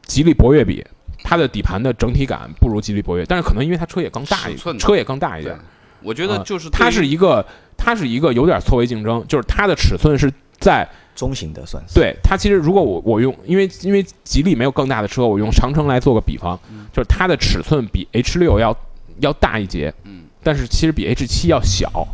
[0.01, 0.86] 吉利博越比，
[1.23, 5.55] 它的底盘的整体感不如吉利博越，但是可能因为它车也更大一点，车也更大一点。，
[6.01, 7.45] 我觉得啊就是它是一个，
[7.77, 10.29] 它是一个有点错位竞争，就是它的尺寸是
[10.63, 11.93] 在中型的算是。
[11.93, 16.58] 对它其实如果我我用，因为因为吉利没有更大的车，我用长城来做个比方，
[16.91, 18.76] 就是它的尺寸比 H 六要
[19.19, 22.08] 要大一截，嗯，但是其实比 H 七要小，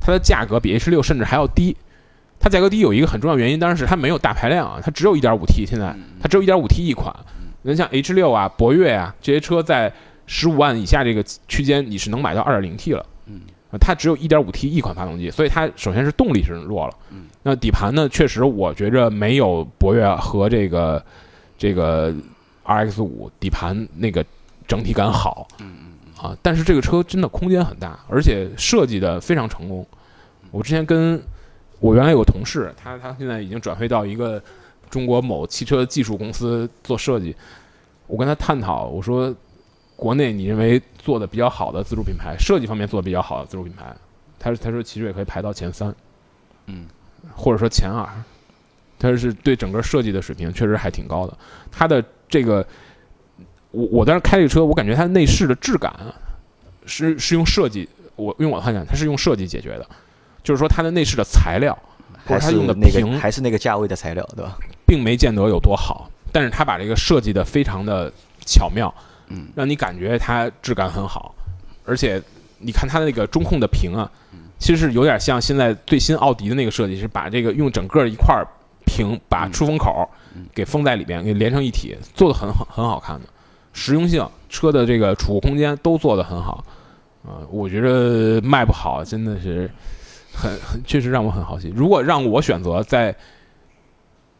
[0.00, 1.76] 它的价格比 H 六甚至还要低。
[2.38, 7.14] 它价格低有一个很重要原因，当然是它没有大排量啊，它只有 1.5T，现在它只有 1.5T 一款。
[7.62, 9.92] 那像 H 六啊、博越啊这些车在
[10.26, 13.04] 十五万以下这个区间，你是能买到 2.0T 了。
[13.78, 16.94] 它只有 1.5T 一款发动机，所以它首先是动力是弱了。
[17.10, 21.04] 嗯，那底盘呢，确实我觉着没有博越和这个
[21.58, 22.14] 这个
[22.64, 24.24] RX 五底盘那个
[24.66, 25.46] 整体感好。
[25.60, 25.86] 嗯嗯
[26.16, 29.86] 啊，但是这个车真的空间很大，而且设计的非常成功。
[30.50, 31.22] 我之前跟
[31.78, 34.42] 我原来有个同事，他他现在已经转会到一个
[34.88, 37.36] 中国某汽车技术公司做设计。
[38.06, 39.34] 我跟他探讨，我说
[39.96, 43.94] 国内你认为做的比较好的自主品牌，设计方面做的比较好的自主品牌，
[44.38, 45.94] 他说他说奇瑞可以排到前三，
[46.66, 46.86] 嗯，
[47.34, 48.06] 或者说前二。
[48.98, 51.36] 他是对整个设计的水平确实还挺高的。
[51.70, 52.66] 它的这个，
[53.70, 56.08] 我我当时开这个车，我感觉它内饰的质感啊
[56.86, 59.86] 是是用设计，我用我的话讲，它是用设计解决的，
[60.42, 61.78] 就是说它的内饰的材料
[62.24, 64.56] 或还是者它用的那个还是那个价位的材料，对吧？
[64.86, 68.10] 并没见得有多好，但是它把这个设计的非常的
[68.46, 68.92] 巧妙，
[69.28, 71.34] 嗯，让你感觉它质感很好，
[71.84, 72.22] 而且
[72.58, 74.10] 你看它那个中控的屏啊，
[74.58, 78.42] 其实是有点像现在最新奥迪的那个设计，是把这个用整个一块
[78.86, 80.08] 屏把出风口
[80.54, 83.26] 给封在里边，给连成一体，做的很好，很好看的，
[83.72, 86.64] 实用性、车的这个储物空间都做的很好，
[87.24, 89.70] 啊、我觉得卖不好真的是
[90.32, 91.72] 很很确实让我很好奇。
[91.74, 93.14] 如果让我选择在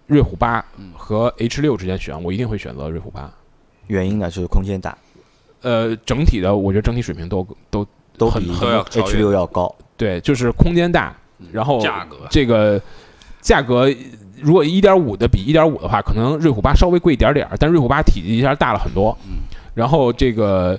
[0.06, 3.30] 瑞虎八和 H 六之间选，我一定会选择瑞虎八。
[3.86, 4.96] 原因呢就是空间大，
[5.62, 9.74] 呃，整体的我觉得整体水平都都都比很很都要 H 越六要高。
[9.96, 11.16] 对，就是空间大，
[11.52, 12.80] 然后价格这个
[13.40, 13.88] 价格
[14.40, 19.16] 如果一点五的比一点五的话，可能瑞虎八稍微贵一点点儿，但瑞虎八体积一下大了很多。
[19.26, 19.38] 嗯，
[19.74, 20.78] 然后这个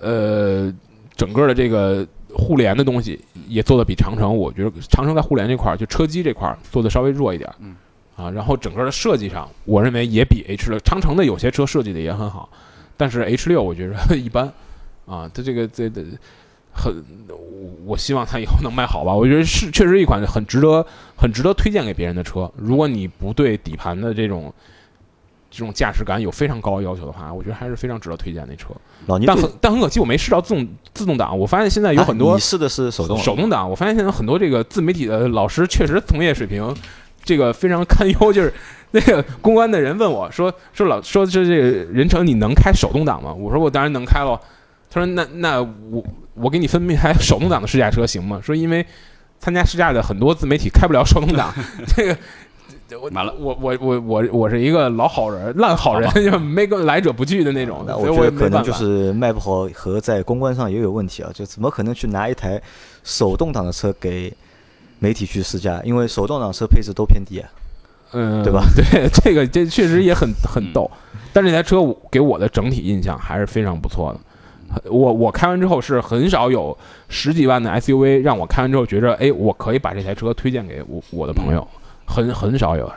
[0.00, 0.70] 呃，
[1.16, 7.50] 整个的这个互联的东西也做的比长城，我觉得长城在互联这块儿，就车机这块儿做的稍微弱一点。
[7.60, 7.74] 嗯，
[8.16, 12.48] 啊，然后整个的设计上，我认为也比 H 六长城的有些车设计的也很好，
[12.96, 14.52] 但是 H 六我觉得 一般。
[15.04, 16.00] 啊，它这个这这
[16.72, 16.94] 很，
[17.28, 19.12] 我我希望它以后能卖好吧。
[19.12, 22.50] 我觉得是确实一款很值得、很值得推荐给别人的车。
[22.56, 24.50] 如果你不对底盘的这种
[25.50, 28.68] 这种驾驶感有非常高的要求的话，我觉得还是非常值得推荐那车。
[29.26, 31.36] 但很但很可惜，我没试到自动自动挡。
[31.36, 36.74] 我发现现在有啊很多你试的是手动手动挡，我发现现在很多这个自媒体的老师确实从业水平
[37.24, 38.32] 这个非常堪忧。
[38.32, 38.52] 就是
[38.90, 43.32] 那个公关的人问我说说老说这这个任成你能开手动挡吗？
[43.32, 44.38] 我说我当然能开喽。
[44.90, 46.04] 他说那那我
[46.34, 48.40] 我给你分配台手动挡的试驾车行吗？
[48.42, 48.84] 说因为
[49.40, 51.52] 参加试驾的很多自媒体开不了手动挡，
[51.96, 52.16] 这个。
[53.00, 58.62] 我完了我我我我我是一个老好人，烂好人， 就没跟来者不拒的那种，那所以我觉得可能。
[58.62, 62.60] 就是卖不好和在公关上也有问题啊，就怎么可能去拿一台
[63.02, 64.30] 手动挡的车给
[65.02, 65.82] 媒体去试驾？
[65.84, 67.48] 因为手动挡车配置都偏低啊。
[68.12, 68.62] 嗯，对吧？
[68.76, 70.88] 对， 这个这确实也很 很逗，
[71.32, 74.20] 但是这台车我给我的整体印象还是非常不错的。
[74.90, 76.76] 我我开完之后是很少有
[77.08, 81.66] 十几万的 SUV 让我开完之后觉着，哎，我可以把这台车推荐给我我的朋友，
[82.06, 82.96] 很很少有，啊，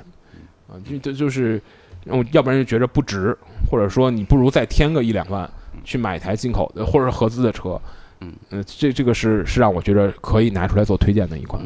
[0.89, 1.61] 就就就是，
[2.05, 3.37] 我要不然就觉着不值，
[3.69, 5.49] 或者说你不如再添个一两万
[5.83, 7.79] 去买一台进口的或者是合资的车，
[8.21, 11.61] 嗯呃，这这个是是让我觉得可以拿出来做推荐的一款。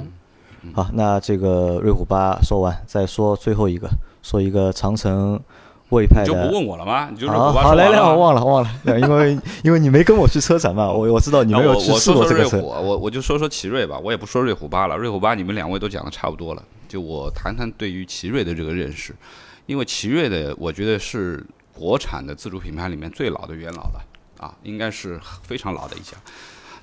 [0.74, 3.90] 好，那这个瑞虎八说完，再说最后一个，
[4.22, 5.40] 说一个长城
[5.90, 6.28] 魏派的。
[6.28, 7.10] 你就不问我了吗？
[7.12, 8.70] 你就是好我把好来来，我忘了忘了，
[9.00, 12.68] 因为因为你没跟我去车展嘛，我我知道你没有去过这个车说瑞虎，。
[12.68, 19.16] 我我就说说奇瑞吧，我也不说瑞虎八了，瑞虎八你们两位都讲的差不多了，就我谈谈对于奇瑞的这个认识，
[19.66, 24.02] 因为奇瑞的我觉得是国产的自主品牌里面最老的元老了
[24.40, 26.18] 啊，应该是非常老的一家。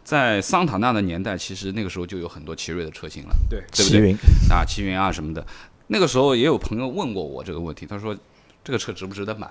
[0.06, 3.90] 在桑塔纳的年代，其实那个时候就有很多奇瑞的车型了，对对不对？
[3.90, 4.16] 奇云，
[4.48, 5.44] 啊，奇云啊什么的。
[5.88, 8.16] 那个时候也有朋友问过我这个问题，他说
[8.62, 9.50] 这个车值不值得买？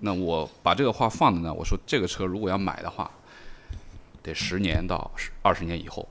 [0.00, 3.10] 那我把这个话放在那，我说这个车如果要买的话，
[4.22, 5.10] 得十年到
[5.42, 6.08] 二十年以后。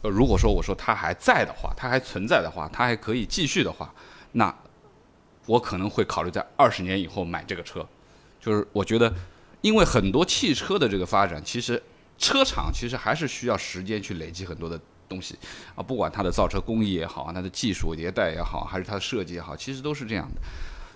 [0.00, 3.92] 呃，如果说我说它还在的话，它还存在的话，它还可以继续的话，
[4.32, 4.54] 那
[5.44, 7.86] 我可能会考虑在二十年以后买这个车。
[8.40, 9.12] 就是我觉得，
[9.60, 11.82] 因为很多汽车的这个发展，其实
[12.18, 15.36] 车厂其实还是需要时间去累积很多的东西
[15.74, 20.40] 啊，不管它的造车工艺也好，它的技术迭代也好，还是它的设计也好，其实都是这样的。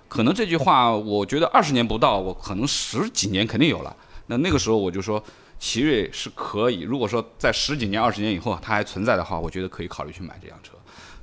[0.08, 3.94] 可能这句话，我觉得二十年不到，我可能十几年肯定有了。
[4.26, 5.22] 那那个时候我就说，
[5.58, 6.80] 奇瑞是可以。
[6.80, 10.72] 如果说在十几年、二十年以后它还存在的话，我觉得可以考虑去买这辆车。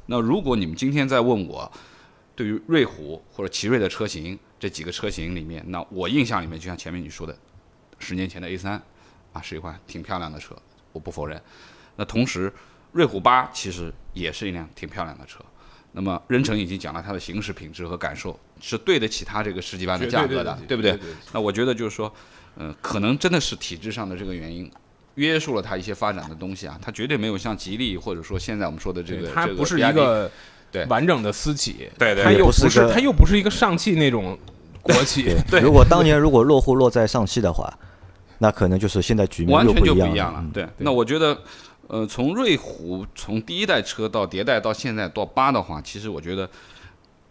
[0.06, 1.72] 那如果你们今天在问我，
[2.36, 7.36] 对于瑞虎或者奇瑞的车型这几个车型里面，那我印象里面就像前面你说的，
[7.98, 8.80] 十年前的 A 三
[9.36, 10.56] 啊是一款挺漂亮的车，
[10.94, 11.40] 我不否认。
[11.98, 12.52] 那同时，
[12.94, 15.40] 瑞虎八其实也是一辆挺漂亮的车。
[15.92, 20.98] 那么任成已经讲了它的行驶品质和感受是对得起它这个十几万的价格的，对不对？
[21.32, 22.14] 那我觉得就是说，
[22.58, 24.72] 嗯、可能真的是体制上的这个原因。
[25.16, 30.30] 约束了它一些发展的东西啊，它绝对没有像吉利或者说现在我们说的这个，它不是一个
[30.70, 34.38] 对完整的私企，对对它又不是它又不是一个上汽那种
[34.82, 37.74] 国企，对如果当年如果落户落在上汽的话，
[38.40, 40.40] 那可能就是现在局面完全就不一样了。
[40.42, 41.38] 嗯对，那我觉得，
[41.88, 46.50] 呃，从瑞虎从第一代车到迭代到现在到八的话，其实我觉得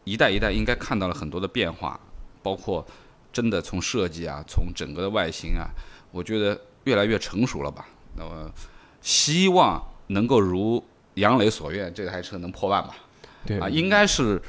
[0.04, 1.98] 一代一代应该看到了很多的变化，
[2.42, 2.86] 包括
[3.32, 5.68] 真的从设计啊，从整个的外形啊，
[6.12, 7.86] 我觉得越来越成熟了吧。
[8.16, 8.50] 那么
[9.02, 10.82] 希望能够如
[11.14, 12.94] 杨磊所愿，这台车能破万吧。
[13.44, 14.40] 对啊，应该是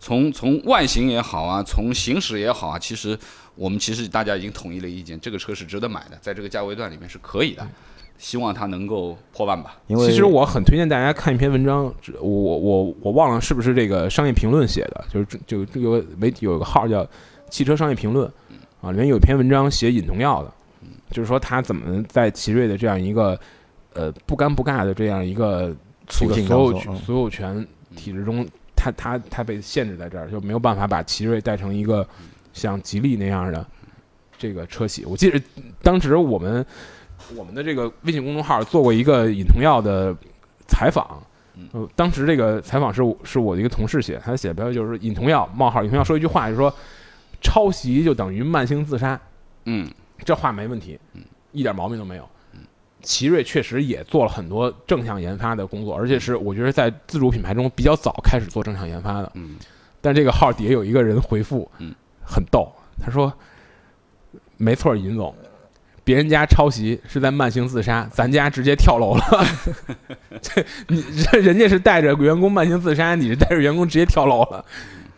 [0.00, 3.16] 从从外形也好啊，从行驶也好啊，其实
[3.54, 7.66] 我们其实大家已经统一了意见，这个车是值得买的，在这个价位段里面是可以的。
[8.18, 9.78] 希望它能够破万吧。
[9.86, 11.84] 因为其实我很推荐大家看一篇文章，
[12.20, 17.06] 我我我我忘了是不是这个商业评论写的，就是就这个媒体有个号叫
[17.48, 18.30] 汽车商业评论
[18.82, 20.52] 啊，里面有一篇文章写尹同耀的，
[21.10, 23.40] 就是说他怎么在奇瑞的这样一个
[23.94, 25.74] 呃不尴不尬的这样一个
[26.06, 32.06] 所有所有权体制中，他他他被限制在这儿，就没有办法把奇瑞带成一个
[32.52, 33.66] 像吉利那样的
[34.38, 35.04] 这个车企。
[35.04, 35.40] 我记得
[35.82, 36.64] 当时我们
[37.34, 40.16] 我们的这个微信公众号做过一个尹同耀的
[40.66, 41.22] 采访。
[41.72, 46.74] 呃，当时这个采访是是我的一个同事写，他写的标题就是尹同耀冒号尹同耀说一句话，就是说
[47.42, 49.20] 抄袭就等于慢性自杀，
[49.66, 49.86] 嗯，
[50.24, 50.98] 这话没问题，
[51.52, 52.26] 一点毛病都没有。
[53.02, 59.30] 奇瑞确实也做了很多正向研发的工作，而且是我觉得在自主品牌中比较早开始做正向研发的。
[59.34, 59.56] 嗯，
[60.00, 61.94] 但这个号底下有一个人回复，嗯，
[62.30, 62.72] 很逗，
[63.04, 63.32] 他说
[64.56, 65.34] ：“没错，尹总，
[66.04, 69.46] 别人家抄袭是在慢性自杀，咱家直接跳楼了。
[70.40, 74.64] 这你这人家是带着员工慢性自杀，你是带着员工直接跳楼了。”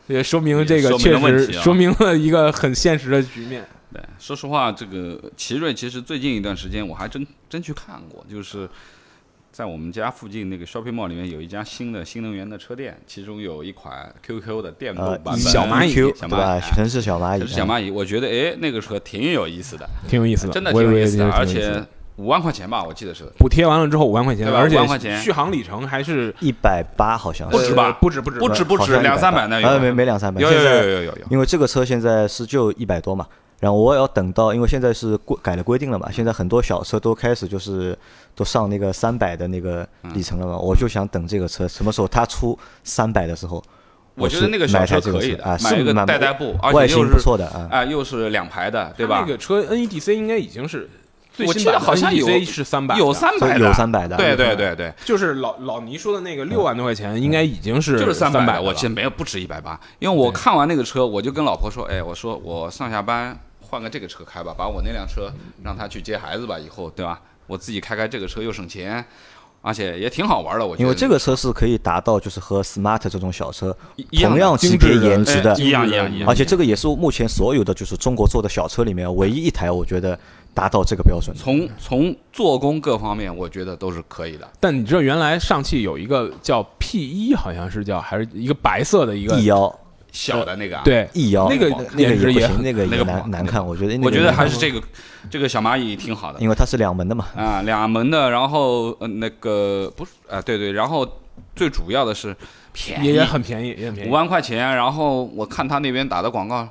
[0.09, 3.65] 也说明这个确实说明了一个很现实的局面。
[3.93, 8.69] 对，说实话，这个奇瑞其实最近一段时间我还真真去看过，就是
[9.53, 16.17] 在我们家附近那个 shopping mall 里面有一家新的新能源的车店，其中有一款 QQ 的电动呃版本，小蚂蚁对吧？
[16.19, 21.85] 小蚂蚁，城市小蚂蚁，小蚂蚁，我觉得哎，那个车挺有意思的，挺有意思的，真的挺有意思的，而且
[22.17, 23.25] 五万块钱吧，我记得是。
[23.39, 24.59] 补贴完了之后五万块钱，对吧？
[24.59, 25.21] 而且5万块钱。
[25.21, 27.89] 续航里程还是一百八好像不止吧？
[27.89, 31.19] 呃不止不止不止不止，好像180两三百呢有，呃没没两三百，有有有有有有。
[31.29, 33.27] 因为这个车现在是就一百多嘛，
[33.63, 37.97] 然后我要等到，因为现在是规改了规定了嘛，现在很多小车都开始就是
[38.35, 43.63] 都上那个三百的那个里程了嘛，我就想等这个车什么时候它出三百的时候，
[44.17, 47.69] 我觉得那个小买台车可以的，啊，买一个代代步，而外形不且又是错的啊。
[47.71, 49.19] 啊，又是两排的，对吧？
[49.19, 49.29] 它那？
[49.29, 50.91] 个车 NEDC 应该已经是
[51.33, 63.39] 最我记得新版的好像有 NEDC 是三百，有三百的，有三百的对有300对对对，就是老老倪说的那个六万多块钱，应该已经是就是三三百我记得没有不止一百八，因为我看完那个车，我就跟老婆说，哎，我说我上下班
[63.73, 65.33] 换个这个车开吧，把我那辆车
[65.65, 67.19] 让他去接孩子吧，以后对吧？
[67.47, 69.03] 我自己开开这个车又省钱，
[69.63, 70.83] 而且也挺好玩的，我觉得。
[70.83, 73.75] 因为这个车是可以达到就是和 Smart 这种小车
[74.21, 80.19] 同样级别颜值的哎，一样一样一样而且这个也是目前所有的就是中国做的小车里面唯一一台，我觉得
[80.53, 81.35] 达到这个标准。
[81.35, 84.47] 从从做工各方面，我觉得都是可以的。
[84.61, 89.75] 但你知道原来上汽有一个叫 P 一，好像是叫还是一个白色的一个 E 幺
[90.13, 94.81] 小的那个啊，，对易遥那个那个颜值也也不行，那个也那个难难看，我觉得那个我觉得还是这个
[95.31, 96.39] 这个小蚂蚁挺好的。
[96.39, 97.27] 因为它是两门的嘛。
[97.35, 101.09] 啊，两门的，然后呃那个不是啊，对对，然后
[101.57, 102.37] 最主要的是
[102.73, 104.11] 便宜，也也很便宜，也很便宜。
[104.11, 106.69] 五万块钱，然后我看他那边打的广告，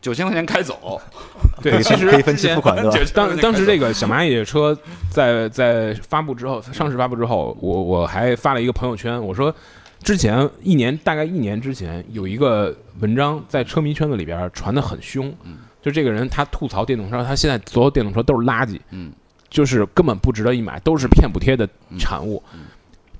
[0.00, 1.00] 九千块钱开走，
[1.62, 3.10] 对，其实可以分期付款对吧？
[3.14, 4.76] 当当时这个小蚂蚁的车
[5.08, 9.54] 在在发布之后，上市发布之后，我我还发了一个朋友圈，我说
[10.02, 15.32] 之前一年大概一年之前有一个文章在车迷圈子里边传的很凶，
[15.80, 19.12] 就这个人他吐槽电动车，他现在所有电动车都是垃圾，嗯，
[19.48, 22.42] 就是根本不值得一买，都是骗补贴的产物。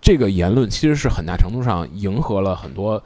[0.00, 3.00] 这个言论其实是很大程度上迎合了很多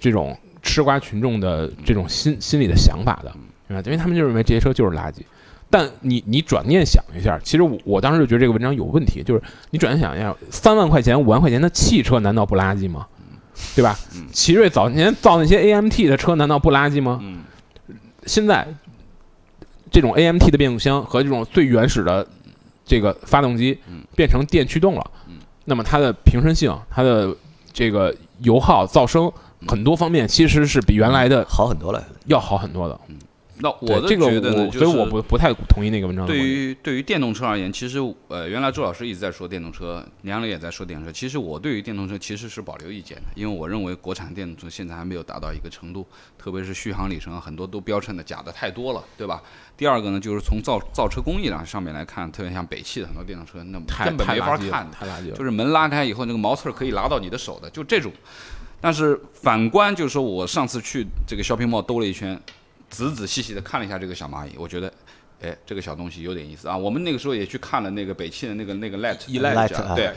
[0.00, 3.32] 这种吃瓜群众的这种心心理的想法的，
[3.68, 3.82] 对吧？
[3.86, 5.20] 因为他们就认为这些车就是垃圾。
[5.70, 13.06] 但你你转念想一下，其实我我当时就觉得这个文章有问题，就是你转念想一下，三万块钱、五万块钱的汽车难道不垃圾吗？
[13.74, 13.98] 对吧？
[14.32, 17.18] 奇瑞早年造那些 AMT 的车，难道不垃圾吗？
[17.22, 17.44] 嗯
[18.26, 18.68] 现在
[19.90, 22.26] 这种 AMT 的变速箱和这种最原始的
[22.84, 25.10] 这个发动机嗯变成电驱动了，
[25.64, 27.34] 那么它的平顺性、它的
[27.72, 29.32] 这个油耗、噪声
[29.66, 32.04] 很多方面其实是比原来的好很多了。
[32.26, 33.00] 要好很多的。
[33.62, 36.38] 那我的这个觉得呢，我，就是所以我不不太同意那个文章对。
[36.38, 37.98] 于对于电动车而言，其实
[38.28, 41.12] 呃，原来周老师一直在说电动车，梁磊也在说电动车。
[41.12, 46.06] 其实我对于电动车其实是保留意见的，因为我认为国产电动车现在还没有达到一个程度，
[46.38, 49.42] 特别是续航里程啊，很多都标称的假的太多了，对吧？
[49.76, 55.36] 第二个呢，就是从造造车工艺上上面来看，特别像北汽的很多电动车，那太根本没法看的，太垃圾了。
[55.36, 58.12] 就是门拉开以后，那个毛刺儿可以拉到你的手的，就这种。
[58.82, 62.40] 但是反观就是说我上次去这个 shopping mall 兜了一圈，
[62.90, 64.92] 仔仔细细的看了一下这个小蚂蚁，我觉得，
[65.40, 66.76] 哎，这个小东西有点意思啊。
[66.76, 70.12] 我们那个时候也去看了那个北汽的那个那个 Light 对。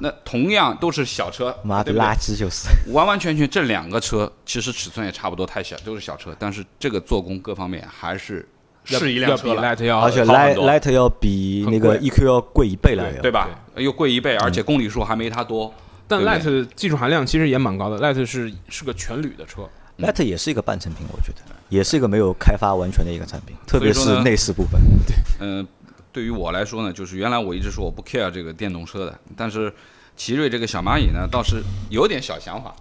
[0.00, 8.48] 那同样都是小车，妈的对不对垃圾就是，完完全全这两个车其实尺寸也差不多，太小，都是小车，但是这个做工各方面还是
[8.84, 9.60] 是一辆要比车了。
[9.62, 13.48] Light 要而且 Light Light 要比那个 EQ 要贵一倍了，要对吧？
[13.74, 15.74] 又贵一倍，而且公里数还没它多。
[16.06, 19.68] 但 Light 技术含量其实也蛮高的，Light 是是个全铝的车，
[19.98, 21.38] Light 也是一个半成品，我觉得
[21.68, 24.80] 也是一个没有开发完全的一个产品，特别是内饰部分。
[25.06, 25.66] 对嗯、
[26.12, 29.72] 对于我来说呢，就是原来我一直说我不 care 这个电动车的，但是
[30.16, 32.74] 奇瑞这个小蚂蚁呢，倒是有点小想法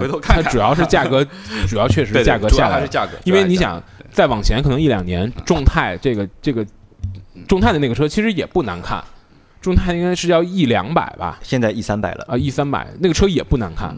[0.00, 1.24] 回头看看，它主要是价格，
[1.68, 2.80] 主要确实价格下来。
[2.80, 6.64] 是价格，因为你想再往前可能一两年，嗯众泰这个这个
[7.46, 9.04] 众泰的那个车其实也不难看，
[9.60, 13.96] 众泰应该是要 E 两百吧，现在 E 三百了，啊 E 三百那个车也不难看，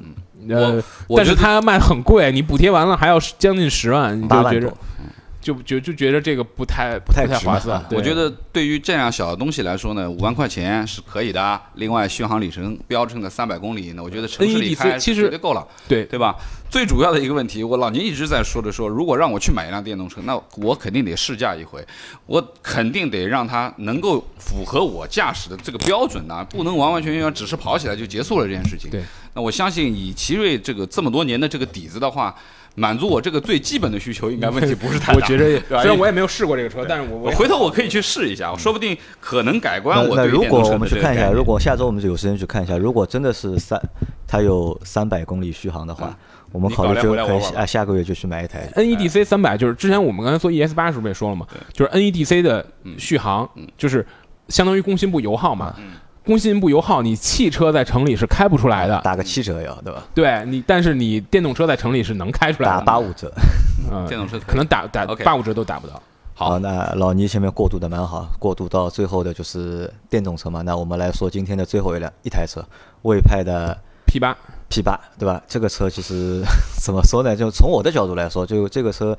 [0.57, 0.83] 呃，
[1.17, 4.73] 但是它卖很贵，你补贴完了还要将近十万，你就觉着
[5.49, 11.59] 就就就觉得这个不太不太太划算我觉得对于这样小的东西来说呢，五万块钱是可以的。
[11.77, 16.37] 另外，续航里程标称的三百公里呢，我觉得城市里 NEDC 开其实绝对够了，对对吧？
[16.69, 21.83] 最主要的一个问题，我老年一直在说的说，如果让我去买一辆电动车，那我肯定得试驾一回，
[22.27, 28.91] 我肯定得让它能够符合我驾驶的这个标准呐、不能完完全全只是跑起来就结束了这件事情。
[28.91, 32.35] 对，那我相信以奇瑞这个这么多年的这个底子的话，
[32.79, 35.19] 满足我这个最基本的需求，应该问题不是太大。
[35.19, 43.81] 我觉得虽然我也没有试过这个车，但是我我回头我可以去试一下，说不定可能改观我那那如果我们去看一下，如果下周我们有时间去看一下，如果真的是三，
[44.27, 46.17] 它有三百公里续航的话，
[46.53, 48.71] 我们考虑就可以啊，下个月就去买一台。
[48.77, 51.47] NEDC 三百就是之前我们刚才说 ES 八是不是也说了嘛？
[51.73, 52.65] 就是 NEDC 的
[52.97, 54.07] 续航就是
[54.49, 55.75] 相当于工信部油耗嘛。
[56.29, 60.05] 工信部油耗，你汽车在城里是开不出来的，打个七折要对吧？
[60.15, 63.33] 对你，但是你电动车在城里是能开出来打，八五折。
[63.91, 66.03] 嗯，电动车可能打打八五折都打不到。
[66.35, 70.61] 好，那老倪前面过渡的蛮好，过渡到最后的就是电动车嘛。
[70.61, 72.63] 那我们来说今天的最后一辆一台车，
[73.05, 73.75] 魏派的
[74.07, 74.37] P 八
[74.69, 75.43] P 八，对吧？
[75.49, 76.43] 这个车其实
[76.79, 77.35] 怎么说呢？
[77.35, 79.17] 就从我的角度来说，就这个车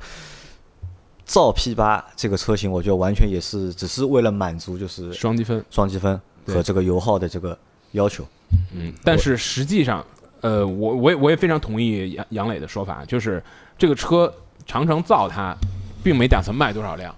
[1.24, 6.20] 造 P 八这个车型，我觉得完全也是只是为了满足就是双积分，双积分
[6.50, 7.56] 和这个油耗的这个
[7.92, 8.26] 要求。
[8.74, 10.04] 嗯，但是实际上，
[10.40, 13.42] 呃，我我也我也非常同意杨杨磊的说法，就是
[13.78, 14.32] 这个车
[14.66, 15.56] 长城造它，
[16.02, 17.14] 并没打算卖多少辆，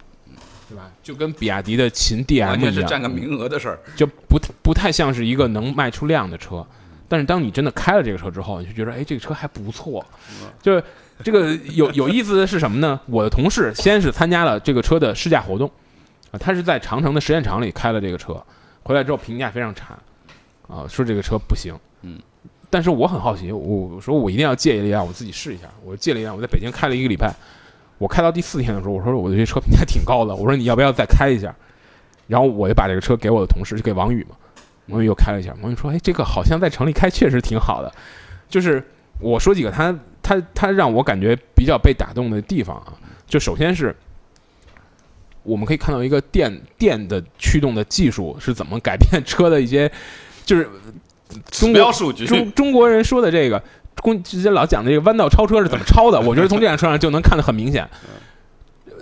[0.69, 0.91] 对吧？
[1.03, 3.79] 就跟比亚迪的秦完 DM 一样，全是占个名额的事儿。
[3.97, 6.65] 就不不太像是一个能卖出量的车。
[7.09, 10.03] 但是当你真的开了这个车之后，你就觉得，哎，这个车还不错。
[10.63, 10.83] 就是
[11.23, 12.99] 这个有有意思的是什么呢？
[13.05, 15.71] 我的同事先是参加了这个车的试驾活动，
[16.31, 18.43] 啊，他是在长城的实验场里开了这个车，
[18.83, 19.99] 回来之后评价非常差，
[20.69, 21.75] 啊，说这个车不行。
[22.03, 22.19] 嗯，
[22.69, 25.69] 但是我很好奇，我我说我一定要借一辆，我自己试一下。
[25.85, 27.35] 我借了一辆，我在北京开了一个礼拜，
[27.99, 31.55] 我开到第四天的时候，我说我对这车评价挺高的，我说你要不要再开一下？
[32.29, 34.37] 然后我就把这个车给我的同事，就给王宇嘛，
[34.87, 37.93] 王宇又开了一下，王宇说：“哎，这个好像在城里开确实挺好的。”
[38.49, 38.83] 就是
[39.21, 42.95] 我说几个他他他让我感觉比较被打动的地方啊，
[43.27, 43.95] 就首先是
[45.43, 49.91] 我们可以看到一个电电的驱动的技术是怎么改变车的一些，
[50.45, 50.69] 就是
[51.51, 53.63] 中国指标数据中中国人说的这个。
[53.97, 57.89] 公之前老讲的这个弯道超车是怎么超的， 我觉得从这辆车上就能看得很明显。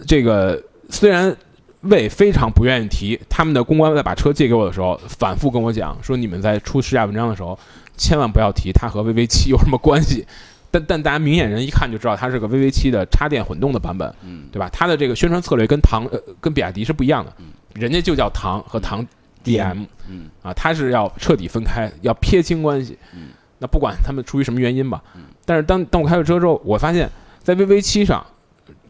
[0.07, 1.35] 这个虽然
[1.83, 7.59] 魏非常不愿意提，他们的公关在把车借给我的时候，反复跟我讲说，你们在出试驾文章的时候，
[7.97, 10.27] 千万不要提它和 VV 七有什么关系。
[10.71, 14.69] 但但大家明眼人一看就知道它是个 VV 七的插电混动的版本，嗯，对吧？
[14.73, 17.33] 它的这个宣传策略跟唐呃跟比亚迪是不一样的，
[17.75, 19.07] 人家就叫唐和唐
[19.45, 22.99] DM，嗯啊，它是要彻底分开，要撇清关系。
[23.15, 23.29] 嗯
[23.63, 25.03] 那不管他们出于什么原因吧，
[25.45, 27.11] 但是当当我开了车之后，我发现，
[27.43, 28.25] 在 VV 七上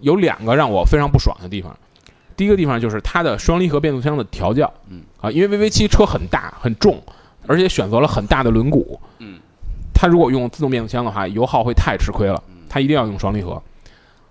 [0.01, 1.77] 有两个让我非常不爽的地方。
[2.37, 7.03] 第一个地方就是它的双离合变速箱的调教，嗯啊，因为 VV 七车很大很重，
[7.49, 9.41] 而且选择了很大的轮毂，嗯，
[10.01, 13.63] 它如果用自动变速箱的话，油耗会太吃亏了，它一定要用双离合。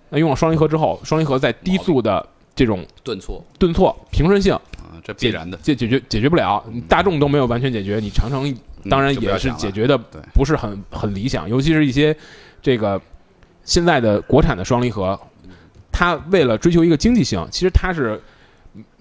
[0.10, 3.46] 那用了双离合之后，双离合在低速的这种顿挫。
[3.60, 5.56] 顿挫、平顺性啊，这必然的。
[5.62, 8.52] 解解决解决不了，大众都没有完全解决，你长城
[8.90, 9.96] 当然也是解决的
[10.34, 12.18] 不是很很理想，尤其是一些
[12.64, 13.00] 这个
[13.64, 15.20] 现在的国产的双离合，
[15.92, 18.20] 它为了追求一个经济性，其实它是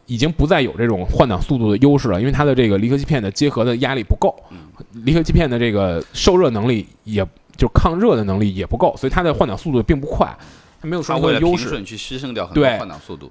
[0.08, 4.58] 已经不再有这种换挡速度的优势了，因为它的这个离合器片的结合的压力不够，嗯。
[5.04, 7.24] 离合器片的这个受热能力也
[7.56, 10.36] 就抗热的能力也不够，所以它的换挡速度并不快，
[10.80, 11.68] 它没有它双离合为了平的优势。
[11.68, 13.30] 顺去牺牲掉很多对换挡速度，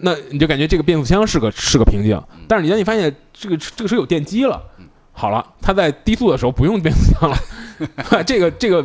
[0.00, 4.62] 那你就感觉这个变速箱是个是个瓶颈，但是你当你发现这个这个车有电机了，
[5.12, 7.38] 好了，它在低速的时候不用变速箱了，
[8.26, 8.84] 这个这个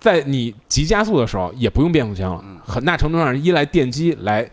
[0.00, 4.48] 在你急加速的时候也不用变速箱了，很大程度上依赖电机来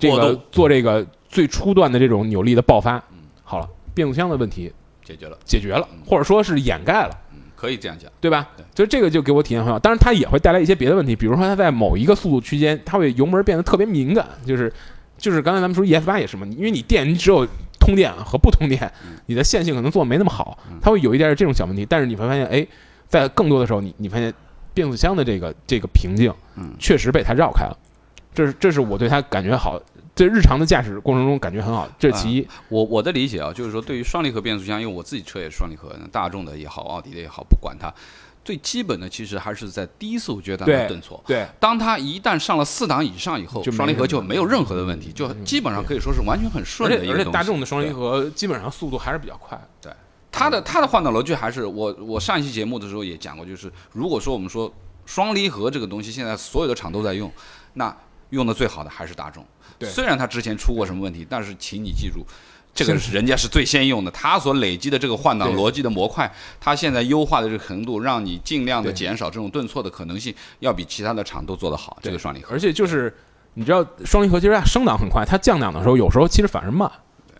[0.00, 3.00] 这个做这个最初段的这种扭力的爆发。
[3.44, 4.72] 好了，变速箱的问题
[5.04, 7.10] 解决了，解决了，或者说是掩盖了。
[7.32, 8.10] 嗯，可以这样讲。
[8.20, 8.48] 对吧？
[8.56, 8.64] 对？
[8.74, 14.72] 就这个就给我体验很好，当然它也会带来一些别的问题，比如说它在某一个速度区间，它会油门变得特别敏感，就是
[15.18, 17.46] 就是刚才咱们说 ES 八也是嘛，因为你电你只有
[17.78, 18.90] 通电和不通电，
[19.26, 22.66] 你的线性可能做的没那么好，它会有一点这种小问题，但是你会发现，哎，
[23.08, 24.32] 在更多的时候，你你发现
[24.72, 26.32] 变速箱的这个这个瓶颈，
[26.78, 27.76] 确实被它绕开了，
[28.34, 29.80] 这是这是我对它感觉好，
[30.14, 37.92] 在日常的驾驶过程中感觉很好，这是其一，我我的理解啊，就是说对于双离合变速箱，因为我自己车也是双离合，大众的也好，奥迪的也好，不管它，
[38.44, 41.22] 最基本的其实还是在低速阶段的顿挫。
[41.26, 41.46] 对。
[41.58, 47.30] 当它一旦上了四档以上以后就，双离合就没有任何的问题，就基本上可以说是完全很顺的一个而且。
[47.30, 49.92] 大众的双离合基本上速度还是比较快对，
[50.30, 54.72] 它的它的换挡逻辑还是我我上一期节目的时候也讲过，就是如果说我们说
[55.04, 57.30] 双离合这个东西，现在所有的厂都在用，
[57.74, 57.94] 那
[58.30, 59.44] 用的最好的还是大众。
[59.82, 62.24] 虽然它之前出过什么问题，但是请你记住。
[62.72, 71.98] 这个是人家是最先用的，它所累积的这个换挡逻辑的模块，它现在优化的这个程度，让你尽量的减少这种顿挫的可能性，要比其他的厂都做得好。
[72.00, 73.12] 这个双离合，而且就是
[73.54, 76.88] 你知道双离合其实它升档很快，它降档的时候有时候其实反而慢，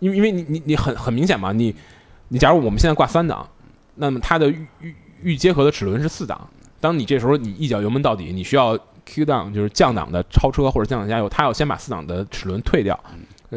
[0.01, 1.73] 因为因为你你你很很明显嘛，你
[2.27, 3.49] 你假如我们现在挂三档，
[3.95, 6.49] 那么它的预预预结合的齿轮是四档，
[6.81, 12.97] 当你这时候你一脚油门到底，你需要 Q down 就是降档的超车或者降档加油，它要先把四档的齿轮退掉，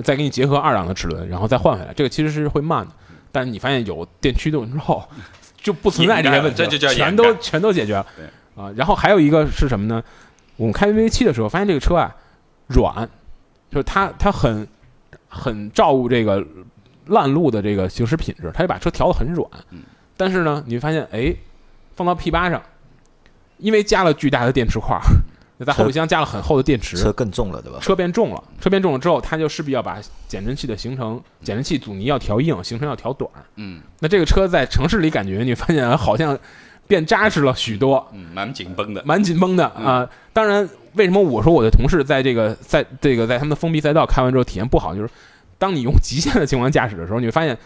[0.02, 2.92] 再给你结合二档的齿轮，然后再换回来，这个其实是会慢的，
[3.30, 5.02] 但是你发现有电驱动之后，
[5.56, 8.06] 就不存在这些问题全都全都解决了。
[8.16, 8.26] 对
[8.62, 10.02] 啊，然后还有一个是什么呢？
[10.56, 12.14] 我们开 VV 七的时候，发现这个车啊
[12.68, 13.08] 软，
[13.70, 14.66] 就是它它很
[15.28, 16.44] 很照顾这个
[17.06, 19.48] 烂路的这个行驶品质，它就把车调得很软。
[19.70, 19.82] 嗯
[20.16, 21.34] 但是呢，你会发现哎，
[21.96, 22.62] 放到 P 八上，
[23.58, 25.02] 因为加了巨大的电池块儿，
[25.64, 27.78] 在后备箱加了很厚的电池，车更重了，对吧？
[27.80, 29.98] 车变重了，车变重了之后，它就势必要把
[30.28, 33.30] 减震器的行程，减震器阻尼要调硬，行程要调短。
[33.56, 36.38] 嗯那这个车在城市里感觉，你发现好像
[36.86, 39.02] 变扎实了许多，嗯，蛮紧绷的。
[39.06, 45.08] 蛮紧绷的啊、当然，为什么我说我的同事在这个在这个在他们的封闭赛道开完之后体验不好，就是
[45.56, 47.56] 当你用极限的情况驾驶的时候，你会发现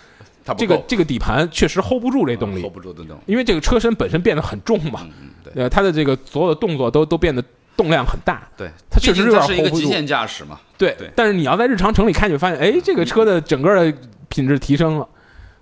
[0.45, 3.21] 它这个这个底盘确实 hold 不住这动力 hold，不住的动力。
[3.27, 5.07] 因为这个车身本身变得很重嘛，
[5.43, 7.43] 对呃，它的这个所有的动作都都变得
[7.79, 8.47] 动量很大。
[8.57, 10.61] 对，它确实是一个极限驾驶嘛。
[10.77, 13.99] 对，对但是你要在日常城里开，你会发现，哎，这个车的整个的
[14.29, 15.09] 品质提升了。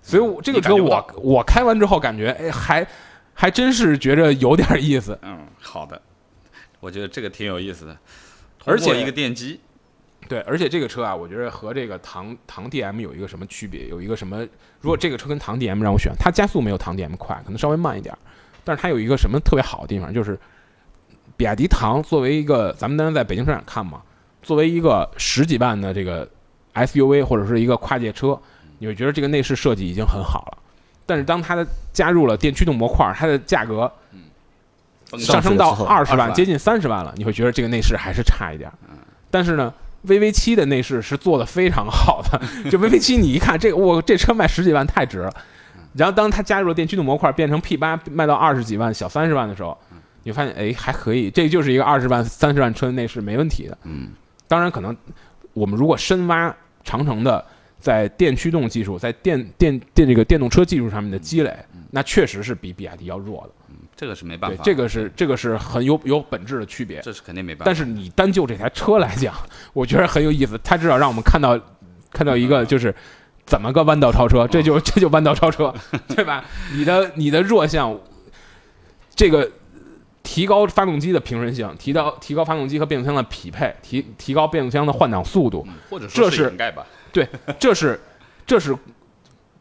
[0.03, 2.87] 所以我这个车我我开完之后感觉，哎，还
[3.35, 5.17] 还真是觉着有点意思。
[5.23, 6.01] 嗯，好的，
[6.81, 7.97] 我觉得这个挺有意思的。
[8.64, 9.61] 而且一个电机，
[10.29, 13.87] 对，而且这个车啊，我觉得和这个唐唐 DM 有一个什么区别？
[13.89, 14.47] 有一个什么？
[14.81, 18.17] 如果这个车跟唐 DM 让我选，它加速没有唐 DM 快，可能稍微慢一点，
[18.64, 20.39] 但是它有一个什么特别好的地方，就是
[21.37, 24.01] 比亚迪唐作为一个，咱们当时在北京车展看嘛，
[24.43, 26.28] 作为一个十几万的这个
[26.74, 28.39] SUV 或者是一个跨界车，
[28.78, 30.59] 你会觉得这个内饰设计已经很好了。
[31.05, 33.91] 但是当它的加入了电驱动模块，它的价格
[35.18, 38.70] 上升到二十万，20万接近三十万了，你会觉得这个内饰还是差一点。
[39.30, 39.72] 但是呢
[40.07, 45.32] ，VV 七的内饰是做的非常好的， 就 VV 七你一看这个，我这车卖十几万太值了。
[45.95, 49.78] 然后当它加入了电驱动模块，变成 P 八卖到二十几万、小三十万的时候，
[50.27, 53.79] 你发现哎还可以，这就是一个二十万、三十万车的内饰没问题的。
[53.85, 54.11] 嗯，
[54.49, 54.95] 当然可能
[55.53, 56.53] 我们如果深挖
[56.83, 57.45] 长城的
[57.79, 61.57] 在电驱动技术、在电电电这个电动车技术上面的积累，
[61.93, 63.74] 那确实是比比亚迪要弱的。
[63.95, 67.01] 这个是没办法，，这个是这个是很有有本质的区别。
[67.03, 67.64] 这是肯定没办法。
[67.64, 69.33] 但是你单就这台车来讲，
[69.72, 70.59] 我觉得很有意思。
[70.64, 71.57] 它至少让我们看到
[72.11, 72.93] 看到一个就是
[73.47, 75.72] 怎么个弯道超车，这就这就弯道超车，
[76.09, 76.45] 对吧？
[76.74, 77.97] 你的你的弱项，
[79.14, 79.51] 这个
[80.27, 87.27] 提高发动机的平顺性，提高提高发动机和变速箱的匹配，提提高变速箱的换挡速度，嗯或者说这是掩盖吧，对，
[87.61, 87.99] 这是
[88.45, 88.77] 这是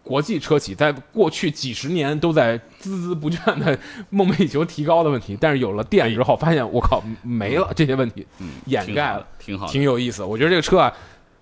[0.01, 3.77] 国际车企在过去几十年都在孜孜不倦的
[4.09, 10.23] 梦寐以求提高的问题，但是有了电之后，发现我靠没了这些问题，嗯，掩盖了，挺好，挺有意思。
[10.23, 10.91] 我觉得这个车啊，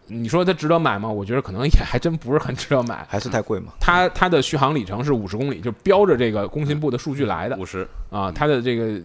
[0.07, 1.09] 你说它值得买吗？
[1.09, 3.05] 我觉得可能也还真不是很值得买。
[3.09, 3.73] 还是太贵嘛。
[3.79, 8.31] 它它的续航里程是五十公里，就标着这个工信部的数据来的五十，啊。
[8.31, 8.99] 它的这个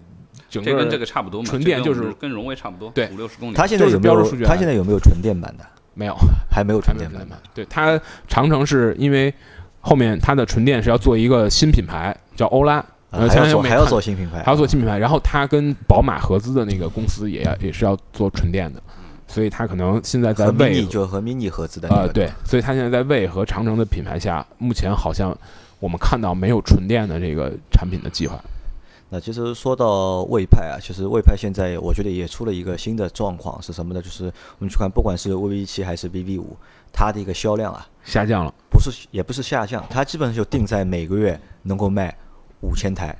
[0.51, 3.55] 整个这跟这个差不多嘛，纯电就是跟跟荣威差不多，对五六十公里。
[3.55, 4.44] 它现在有没有标着数据？
[4.44, 5.64] 它现在有没有纯电版的？
[5.94, 6.16] 没有
[6.49, 7.36] 还没有纯电版的。
[7.53, 9.32] 对它长城是因为
[9.80, 18.80] 后面它的纯电是要做一个新品牌，叫欧拉，啊呃，还前要做还要做新品牌，还要做新品牌，然后它跟宝马合资的那个公司也要也是要做纯电的，
[19.28, 25.36] 所以它可能现在在和为 mini 就和 mini 合资的啊呃对，所以它现在在魏和长城的品牌下，目前好像
[25.78, 28.42] 我们看到没有纯电的这个产品的计划。
[29.10, 34.02] 那其实说到魏派啊，其实魏派现在我觉得也出了一个新的状况是什么呢？
[34.02, 34.24] 就是
[34.58, 36.56] 我们去看，不管是 VV 七还是 VV 五，
[36.92, 42.14] 它的一个销量啊，下降了，不是也不是下降，它基本上就定在每个月能够卖
[42.60, 43.16] 五千台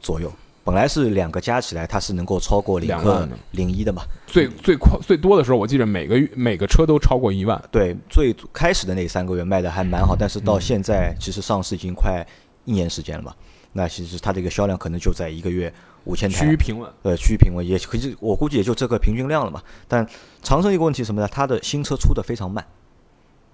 [0.00, 0.32] 左右。
[0.68, 4.02] 本来是两个加起来，它是能够超过领克两万零一的嘛？
[4.26, 7.58] 最最快最多的时候，我记得每个月每个车都超过一万。
[7.70, 12.22] 对，最开始的那三个月卖的还蛮好，但是到现在其实上市已经快
[12.66, 13.34] 一年时间了嘛。
[13.72, 15.72] 那其实它这个销量可能就在一个月
[16.04, 19.62] 五千台趋于，平稳，呃，趋于平稳，也可以，我估计也就这个平均量了嘛。
[19.88, 20.06] 但
[20.42, 21.28] 长城一个问题什么呢？
[21.32, 22.62] 它的新车出的非常慢，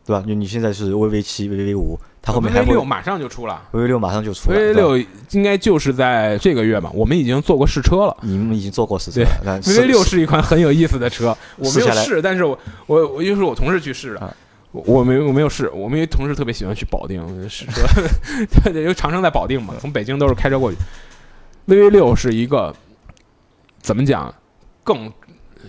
[0.06, 0.22] 对吧？
[0.26, 4.98] 你你现在是 VV 七、VV 五，它后面还 VV 会六马上就出了 VV 六马上就出了，VV 六
[5.30, 8.16] 应该就是在这个月吧，我们已经做过试车了。
[8.20, 14.36] 你们已经做过试车对了，那 VV 六是一款很有意思的车， 我没有试，但是我我我又是我同事去试的啊，
[14.72, 17.82] 我我没我没有试，我们一同事特别喜欢去保定试车，
[18.62, 20.76] 对对，因为长城在保定嘛，从北京都是开车过去。
[21.66, 22.74] VV 六是一个
[23.80, 24.34] 怎么讲
[24.82, 25.10] 更，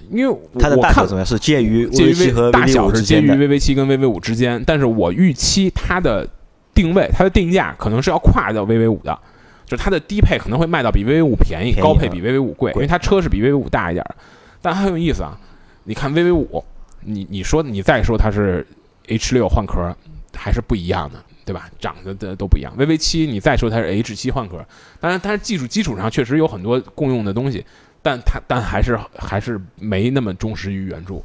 [0.10, 1.26] 因为我它的我看大小怎么样？
[1.26, 3.30] 是介于介于和大小是介于。
[3.32, 6.28] VV 七跟 VV 五之间，但是我预期它的
[6.74, 9.18] 定位、它的定价可能是要跨到 VV 五的，
[9.66, 14.16] 就是它的低配可能会卖到比 VV 五便宜，便宜高配比 VV 五贵，因为它车是比 VV 五大一点儿。
[14.62, 15.38] 但很有意思啊，
[15.84, 16.64] 你看 VV 五，
[17.01, 18.66] 你你说你再说它是
[19.08, 19.95] H 六换壳，
[20.36, 21.20] 还是不一样的。
[21.45, 21.70] 对吧？
[21.80, 22.74] 长得的都不一样。
[22.76, 24.66] VV 七，你再说它是 H 七换壳，
[24.99, 27.64] 当然它是技术基础上确实有很多共用的东西，
[28.06, 31.16] 但它但还是还是没那么忠实于原著。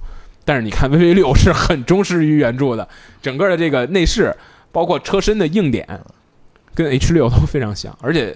[0.46, 2.88] 但是你看 VV 六是很忠实于原著的，
[3.20, 4.34] 整个的这个内饰，
[4.72, 5.86] 包括车身的硬点，
[6.74, 8.34] 跟 H 六都非常像，而且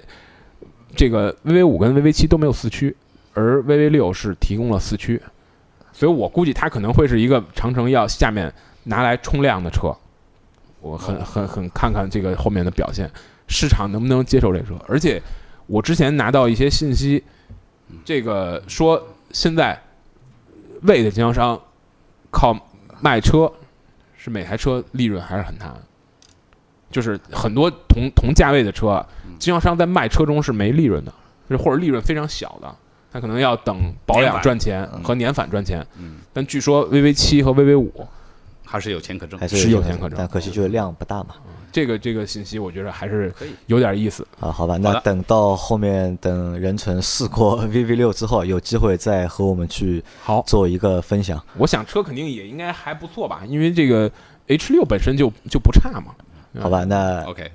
[0.95, 2.95] 这个 VV 五跟 VV 七都没有四驱，
[3.33, 5.19] 而 VV 六是提供了四驱，
[5.91, 9.97] 所以我估计它可能会是一个长城要下面拿来冲量的车。
[10.83, 13.11] 我很很很看看这个后面的表现，
[13.49, 14.75] 市场能不能接受这车？
[14.87, 15.21] 而且
[15.67, 17.25] 我之前拿到一些信息，
[18.05, 19.81] 这个说现在
[20.83, 21.61] 魏的经销商
[22.31, 22.57] 靠
[23.01, 23.51] 卖车，
[24.17, 25.83] 是每台车利润还是很大的，
[26.91, 29.07] 就是很多同同价位的车啊，
[29.39, 31.13] 经销商在卖车中是没利润的，
[31.49, 32.75] 就是或者利润非常小的，
[33.13, 35.87] 他可能要等保养赚钱和年返赚钱。
[35.99, 38.07] 嗯，但据说 VV 七和 VV 五
[38.65, 39.47] 还是有钱可挣还。
[39.47, 41.37] 是有钱钱可挣但可惜就是量不大嘛。
[41.75, 43.49] 这个这个信息，我觉得还是可以。
[43.67, 44.25] 有点意思。
[44.39, 51.45] 啊，好吧，那等到后面等任成试过 VV 六之后，有机会再和我们去好，做一个分享。
[51.59, 54.09] 我想车肯定也应该还不错吧，因为这个
[54.47, 56.15] H 六本身就就不差嘛。
[56.61, 57.51] 好吧，那 OK，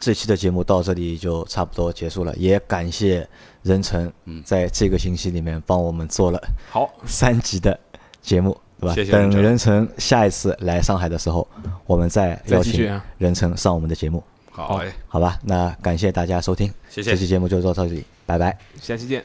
[0.00, 3.24] 这期的节目到这里就差不多结束了，也感谢
[3.62, 4.42] 任成嗯。
[4.42, 7.78] 在这个星期里面帮我们做了好，三集的
[8.20, 8.94] 节目，对吧？
[8.94, 11.46] 谢谢等任成下一次来上海的时候，
[11.86, 13.00] 我们再邀请。
[13.18, 15.38] 任成上我们的节目，好，哎，好吧？
[15.42, 18.56] 那感谢大家收听，谢谢这期节目就到这里，拜拜。
[18.80, 19.24] 下期见。